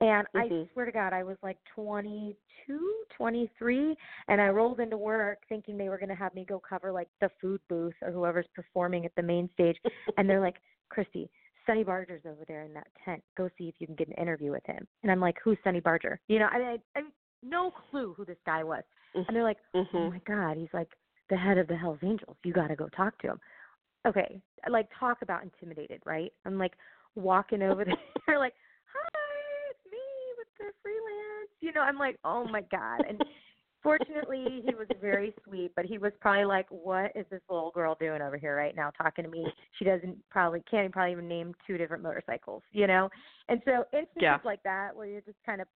[0.00, 0.54] And mm-hmm.
[0.54, 3.96] I swear to God, I was like 22, 23,
[4.28, 7.08] and I rolled into work thinking they were going to have me go cover like
[7.20, 9.76] the food booth or whoever's performing at the main stage.
[10.18, 10.56] and they're like,
[10.90, 11.30] Christie,
[11.66, 13.22] Sonny Barger's over there in that tent.
[13.36, 14.86] Go see if you can get an interview with him.
[15.02, 16.20] And I'm like, who's Sonny Barger?
[16.28, 17.02] You know, I I, I
[17.42, 18.82] no clue who this guy was.
[19.14, 19.96] And they're like, mm-hmm.
[19.96, 20.88] oh my God, he's like
[21.30, 22.36] the head of the Hell's Angels.
[22.44, 23.40] You got to go talk to him.
[24.06, 24.40] Okay,
[24.70, 26.32] like talk about intimidated, right?
[26.44, 26.74] I'm like
[27.14, 27.84] walking over
[28.26, 28.52] there, like,
[28.92, 29.08] hi,
[30.60, 31.50] me with the freelance.
[31.60, 33.04] You know, I'm like, oh my God.
[33.08, 33.20] And
[33.86, 37.96] fortunately he was very sweet but he was probably like what is this little girl
[38.00, 39.46] doing over here right now talking to me
[39.78, 43.08] she doesn't probably can't probably even name two different motorcycles you know
[43.48, 44.38] and so instances yeah.
[44.44, 45.68] like that where you're just kind of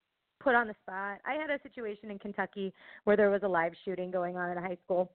[0.43, 2.73] put on the spot i had a situation in kentucky
[3.05, 5.13] where there was a live shooting going on at a high school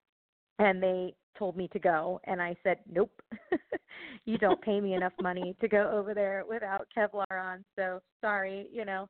[0.60, 3.12] and they told me to go and i said nope
[4.26, 8.70] you don't pay me enough money to go over there without kevlar on so sorry
[8.72, 9.06] you know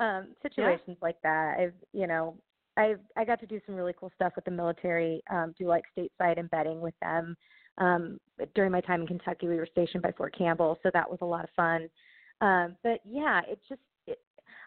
[0.00, 0.94] um situations yeah.
[1.02, 2.36] like that i've you know
[2.76, 5.22] I I got to do some really cool stuff with the military.
[5.30, 7.36] Um, do like stateside embedding with them.
[7.78, 8.18] Um,
[8.54, 11.26] during my time in Kentucky, we were stationed by Fort Campbell, so that was a
[11.26, 11.88] lot of fun.
[12.40, 14.18] Um, but yeah, it just it,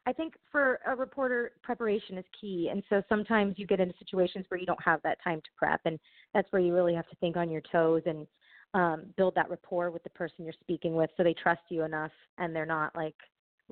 [0.05, 4.45] I think for a reporter, preparation is key, and so sometimes you get into situations
[4.49, 5.99] where you don't have that time to prep, and
[6.34, 8.27] that's where you really have to think on your toes and
[8.73, 12.11] um, build that rapport with the person you're speaking with, so they trust you enough,
[12.38, 13.15] and they're not like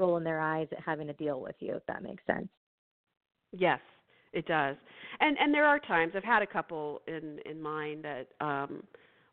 [0.02, 2.50] rolling their eyes at having to deal with you, if that makes sense.
[3.54, 3.80] Yes,
[4.34, 4.76] it does.
[5.20, 8.84] And and there are times I've had a couple in in mind that um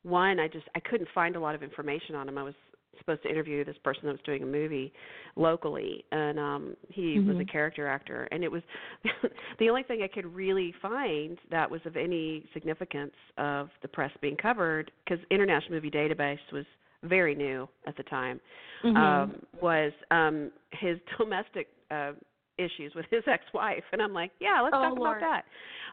[0.02, 2.38] one I just I couldn't find a lot of information on him.
[2.38, 2.54] I was
[2.98, 4.92] supposed to interview this person that was doing a movie
[5.36, 7.28] locally and um he mm-hmm.
[7.28, 8.62] was a character actor and it was
[9.60, 14.10] the only thing I could really find that was of any significance of the press
[14.20, 16.66] being covered cuz International Movie Database was
[17.04, 18.40] very new at the time
[18.84, 18.96] mm-hmm.
[18.96, 22.12] um was um his domestic uh
[22.58, 25.18] issues with his ex-wife and i'm like yeah let's oh, talk Lord.
[25.18, 25.42] about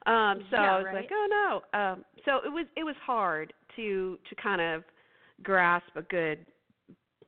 [0.06, 0.96] that um so yeah, i was right?
[0.96, 4.84] like oh no um so it was it was hard to to kind of
[5.44, 6.46] grasp a good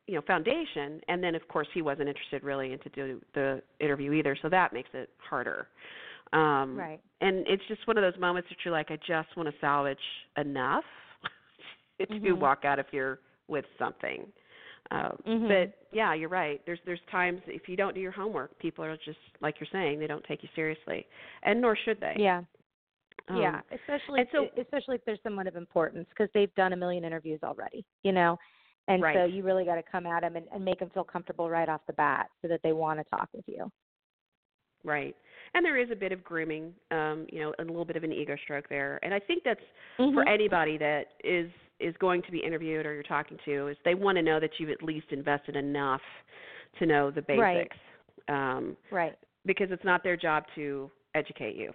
[0.08, 4.14] you know foundation and then of course he wasn't interested really into do the interview
[4.14, 5.68] either so that makes it harder
[6.34, 9.48] um right and it's just one of those moments that you're like i just want
[9.48, 9.98] to salvage
[10.38, 10.84] enough
[12.00, 12.40] to mm-hmm.
[12.40, 14.26] walk out if you're with something
[14.92, 15.48] um, mm-hmm.
[15.48, 16.62] But yeah, you're right.
[16.66, 20.00] There's there's times if you don't do your homework, people are just like you're saying
[20.00, 21.06] they don't take you seriously,
[21.44, 22.16] and nor should they.
[22.18, 22.42] Yeah.
[23.30, 27.04] Um, yeah, especially so, especially if there's someone of importance because they've done a million
[27.04, 28.38] interviews already, you know,
[28.88, 29.18] and right.
[29.18, 31.68] so you really got to come at them and, and make them feel comfortable right
[31.68, 33.70] off the bat so that they want to talk with you.
[34.86, 35.14] Right,
[35.56, 38.14] and there is a bit of grooming, um, you know, a little bit of an
[38.14, 39.60] ego stroke there, and I think that's
[40.00, 40.14] mm-hmm.
[40.14, 41.50] for anybody that is
[41.80, 44.52] is going to be interviewed or you're talking to is they want to know that
[44.58, 46.02] you've at least invested enough
[46.80, 47.78] to know the basics.
[48.28, 48.58] Right.
[48.58, 49.18] Um, right.
[49.46, 51.72] Because it's not their job to educate you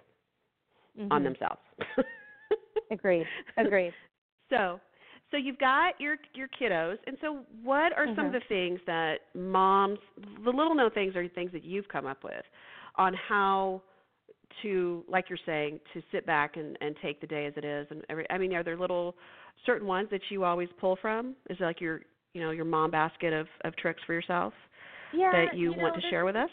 [0.99, 1.11] mm-hmm.
[1.11, 1.61] on themselves.
[2.91, 3.25] Agreed.
[3.57, 3.93] Agreed.
[4.49, 4.79] So,
[5.31, 8.15] so you've got your your kiddos, and so what are mm-hmm.
[8.15, 9.97] some of the things that moms,
[10.43, 12.43] the little known things, are things that you've come up with
[12.97, 13.81] on how
[14.61, 17.87] to, like you're saying, to sit back and and take the day as it is,
[17.89, 18.29] and every.
[18.29, 19.15] I mean, are there little
[19.65, 21.35] certain ones that you always pull from?
[21.49, 22.01] Is it like your
[22.33, 24.53] you know your mom basket of of tricks for yourself
[25.13, 26.49] yeah, that you, you want to share with us?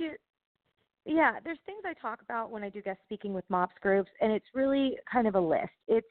[1.07, 4.33] Yeah, there's things I talk about when I do guest speaking with MOPS groups, and
[4.33, 5.71] it's really kind of a list.
[5.89, 6.07] It's,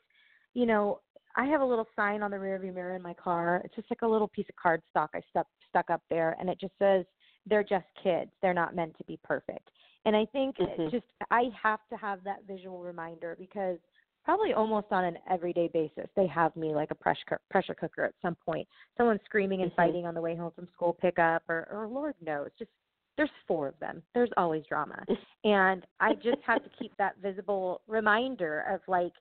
[0.55, 0.99] you know,
[1.37, 3.61] I have a little sign on the rearview mirror in my car.
[3.63, 6.59] It's just like a little piece of cardstock I stuck stuck up there, and it
[6.59, 7.05] just says,
[7.45, 8.31] "They're just kids.
[8.41, 9.69] They're not meant to be perfect."
[10.05, 10.89] And I think mm-hmm.
[10.89, 13.77] just I have to have that visual reminder because
[14.23, 18.13] probably almost on an everyday basis they have me like a pressure pressure cooker at
[18.21, 18.67] some point.
[18.97, 19.81] Someone screaming and mm-hmm.
[19.81, 22.71] fighting on the way home from school pickup, or or Lord knows, just
[23.19, 24.01] there's four of them.
[24.13, 25.03] There's always drama.
[25.45, 29.13] And I just have to keep that visible reminder of like,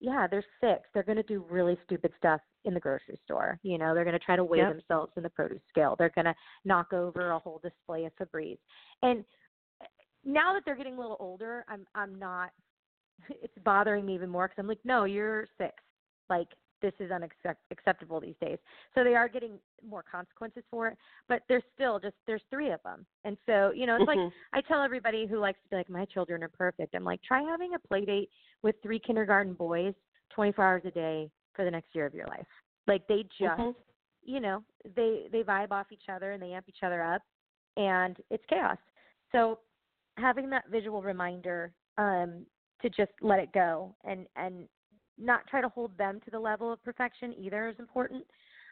[0.00, 0.82] yeah, they're six.
[0.92, 3.58] They're going to do really stupid stuff in the grocery store.
[3.62, 4.72] You know, they're going to try to weigh yep.
[4.72, 5.96] themselves in the produce scale.
[5.98, 6.34] They're going to
[6.66, 8.58] knock over a whole display of Febreze.
[9.00, 9.24] And
[10.24, 12.50] now that they're getting a little older, I'm I'm not
[13.28, 15.72] it's bothering me even more cuz I'm like, "No, you're 6.
[16.28, 16.48] Like
[16.82, 18.58] this is unacceptable these days.
[18.94, 19.58] So they are getting
[19.88, 20.98] more consequences for it,
[21.28, 24.20] but there's still just there's three of them, and so you know it's mm-hmm.
[24.20, 26.94] like I tell everybody who likes to be like my children are perfect.
[26.94, 28.28] I'm like try having a play date
[28.62, 29.94] with three kindergarten boys
[30.34, 32.46] 24 hours a day for the next year of your life.
[32.86, 33.70] Like they just mm-hmm.
[34.24, 34.62] you know
[34.96, 37.22] they they vibe off each other and they amp each other up,
[37.76, 38.78] and it's chaos.
[39.30, 39.60] So
[40.16, 42.46] having that visual reminder um,
[42.82, 44.68] to just let it go and and
[45.18, 48.24] not try to hold them to the level of perfection either is important.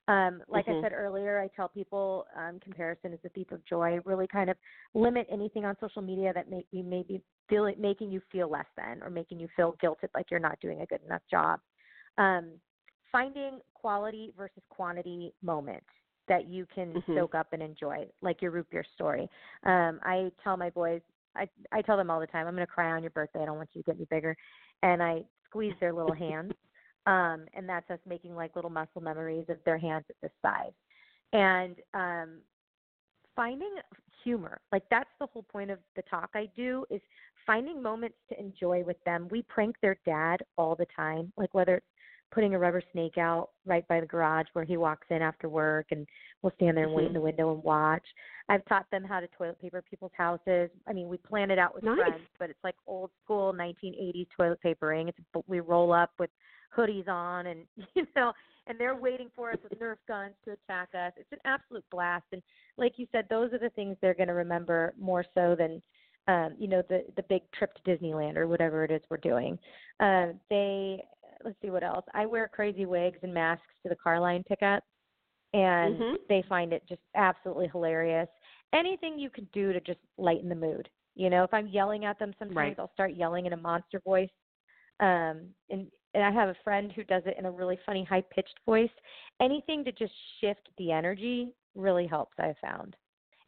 [0.08, 0.78] Um, like mm-hmm.
[0.78, 3.98] I said earlier, I tell people um, comparison is the thief of joy.
[4.04, 4.56] Really, kind of
[4.94, 9.02] limit anything on social media that may be maybe feel making you feel less than
[9.02, 11.60] or making you feel guilted like you're not doing a good enough job.
[12.18, 12.52] Um,
[13.12, 15.86] finding quality versus quantity moments
[16.28, 17.16] that you can mm-hmm.
[17.16, 19.28] soak up and enjoy, like your root beer story.
[19.64, 21.00] Um, I tell my boys,
[21.36, 23.40] I I tell them all the time, I'm going to cry on your birthday.
[23.42, 24.36] I don't want you to get any bigger,
[24.82, 26.52] and I squeeze their little hands,
[27.06, 30.72] um, and that's us making like little muscle memories of their hands at this size,
[31.32, 32.38] and um,
[33.36, 33.74] finding
[34.24, 34.60] humor.
[34.72, 37.00] Like that's the whole point of the talk I do is
[37.46, 39.28] finding moments to enjoy with them.
[39.30, 41.86] We prank their dad all the time, like whether it's
[42.30, 45.86] putting a rubber snake out right by the garage where he walks in after work
[45.90, 46.06] and
[46.42, 47.14] we'll stand there and wait in mm-hmm.
[47.14, 48.04] the window and watch.
[48.48, 50.70] I've taught them how to toilet paper people's houses.
[50.88, 51.96] I mean, we plan it out with nice.
[51.96, 55.08] friends, but it's like old school 1980s toilet papering.
[55.08, 56.30] It's we roll up with
[56.76, 57.60] hoodies on and
[57.94, 58.32] you know,
[58.66, 61.12] and they're waiting for us with Nerf guns to attack us.
[61.16, 62.42] It's an absolute blast and
[62.76, 65.82] like you said, those are the things they're going to remember more so than
[66.28, 69.58] um, you know, the the big trip to Disneyland or whatever it is we're doing.
[69.98, 71.02] Uh, they
[71.44, 72.04] let's see what else.
[72.14, 74.82] I wear crazy wigs and masks to the car line pickup,
[75.52, 76.14] and mm-hmm.
[76.28, 78.28] they find it just absolutely hilarious.
[78.72, 80.88] Anything you can do to just lighten the mood.
[81.16, 82.76] You know, if I'm yelling at them, sometimes right.
[82.78, 84.30] I'll start yelling in a monster voice.
[85.00, 88.24] Um, and and I have a friend who does it in a really funny high
[88.34, 88.90] pitched voice.
[89.40, 92.34] Anything to just shift the energy really helps.
[92.38, 92.96] I've found.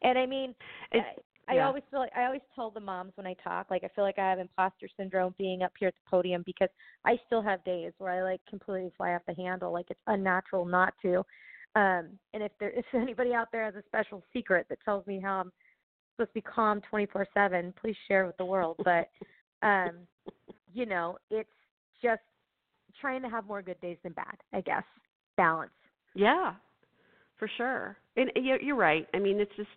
[0.01, 0.55] And I mean,
[0.91, 1.05] it's,
[1.49, 1.67] I yeah.
[1.67, 4.17] always feel like I always tell the moms when I talk, like I feel like
[4.17, 6.69] I have imposter syndrome being up here at the podium because
[7.05, 10.65] I still have days where I like completely fly off the handle, like it's unnatural
[10.65, 11.17] not to.
[11.75, 15.19] Um, and if there if anybody out there has a special secret that tells me
[15.19, 15.51] how I'm
[16.15, 18.77] supposed to be calm 24/7, please share with the world.
[18.83, 19.09] But
[19.67, 19.91] um,
[20.73, 21.49] you know, it's
[22.01, 22.21] just
[23.01, 24.83] trying to have more good days than bad, I guess.
[25.35, 25.71] Balance.
[26.15, 26.53] Yeah,
[27.37, 27.97] for sure.
[28.15, 29.07] And you're right.
[29.13, 29.69] I mean, it's just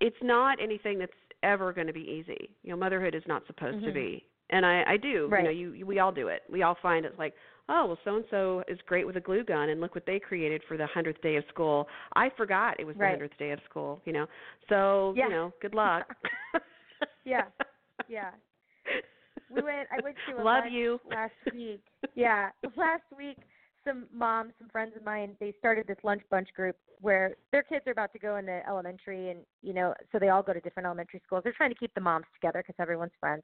[0.00, 2.50] it's not anything that's ever going to be easy.
[2.62, 3.86] You know, motherhood is not supposed mm-hmm.
[3.86, 4.24] to be.
[4.50, 5.28] And I I do.
[5.30, 5.40] Right.
[5.40, 6.42] You know, you, you we all do it.
[6.50, 7.34] We all find it's like,
[7.68, 10.20] oh, well so and so is great with a glue gun and look what they
[10.20, 11.88] created for the 100th day of school.
[12.14, 13.18] I forgot it was right.
[13.18, 14.26] the 100th day of school, you know.
[14.68, 15.24] So, yeah.
[15.24, 16.14] you know, good luck.
[17.24, 17.42] yeah.
[18.08, 18.30] Yeah.
[19.50, 21.00] We went I went to a Love you.
[21.10, 21.82] last week.
[22.14, 22.50] Yeah.
[22.76, 23.38] Last week
[23.86, 27.86] some moms, some friends of mine, they started this lunch bunch group where their kids
[27.86, 30.86] are about to go into elementary, and you know, so they all go to different
[30.86, 31.42] elementary schools.
[31.44, 33.42] They're trying to keep the moms together because everyone's friends,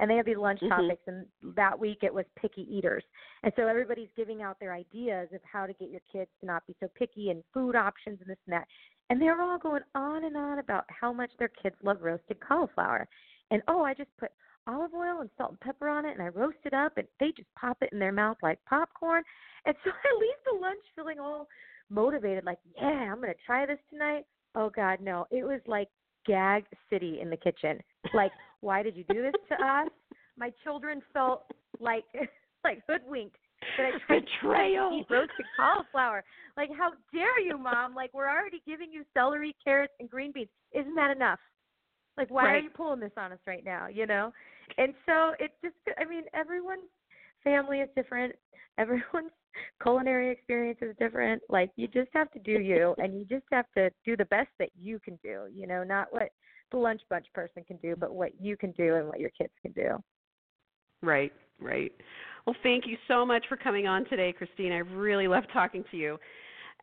[0.00, 0.80] and they have these lunch mm-hmm.
[0.80, 1.02] topics.
[1.06, 1.26] And
[1.56, 3.04] that week it was picky eaters,
[3.42, 6.66] and so everybody's giving out their ideas of how to get your kids to not
[6.66, 8.66] be so picky and food options and this and that.
[9.10, 13.06] And they're all going on and on about how much their kids love roasted cauliflower.
[13.50, 14.30] And oh, I just put
[14.66, 17.32] olive oil and salt and pepper on it and I roast it up and they
[17.36, 19.22] just pop it in their mouth like popcorn.
[19.66, 21.48] And so I leave the lunch feeling all
[21.88, 24.24] motivated, like, yeah, I'm gonna try this tonight.
[24.54, 25.26] Oh God, no.
[25.30, 25.88] It was like
[26.26, 27.80] gag city in the kitchen.
[28.12, 29.88] Like, why did you do this to us?
[30.36, 31.44] My children felt
[31.80, 32.04] like
[32.64, 33.36] like hoodwinked
[33.78, 34.90] that I tried Betrayal.
[34.90, 36.22] to eat roasted cauliflower.
[36.58, 37.94] Like, how dare you, mom?
[37.94, 40.50] Like, we're already giving you celery, carrots, and green beans.
[40.72, 41.38] Isn't that enough?
[42.16, 42.54] Like, why right.
[42.54, 43.88] are you pulling this on us right now?
[43.88, 44.32] You know?
[44.78, 46.82] And so it just, I mean, everyone's
[47.42, 48.34] family is different.
[48.78, 49.30] Everyone's
[49.80, 51.40] culinary experience is different.
[51.48, 54.48] Like, you just have to do you, and you just have to do the best
[54.58, 55.44] that you can do.
[55.54, 56.30] You know, not what
[56.72, 59.52] the lunch bunch person can do, but what you can do and what your kids
[59.62, 60.02] can do.
[61.02, 61.92] Right, right.
[62.46, 64.72] Well, thank you so much for coming on today, Christine.
[64.72, 66.18] I really loved talking to you.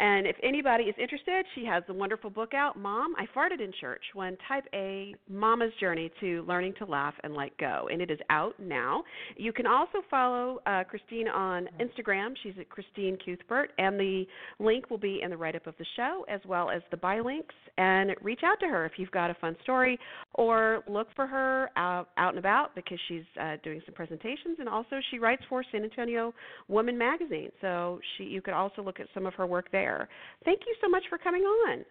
[0.02, 3.72] And if anybody is interested, she has a wonderful book out, Mom, I Farted in
[3.80, 7.88] Church, when type A Mama's Journey to Learning to Laugh and Let Go.
[7.92, 9.04] And it is out now.
[9.38, 12.34] You can also follow uh, Christine on Instagram.
[12.42, 13.74] She's at Christine Cuthbert.
[13.78, 14.26] And the
[14.58, 17.20] link will be in the write up of the show, as well as the buy
[17.20, 17.54] links.
[17.78, 20.00] And reach out to her if you've got a fun story,
[20.34, 24.58] or look for her out, out and about because she's uh, doing some presentations.
[24.58, 26.34] And also, she writes for San Antonio
[26.70, 27.52] Woman Magazine.
[27.62, 30.08] So she, you could also look at some of her work there there.
[30.46, 31.84] Thank you so much for coming on.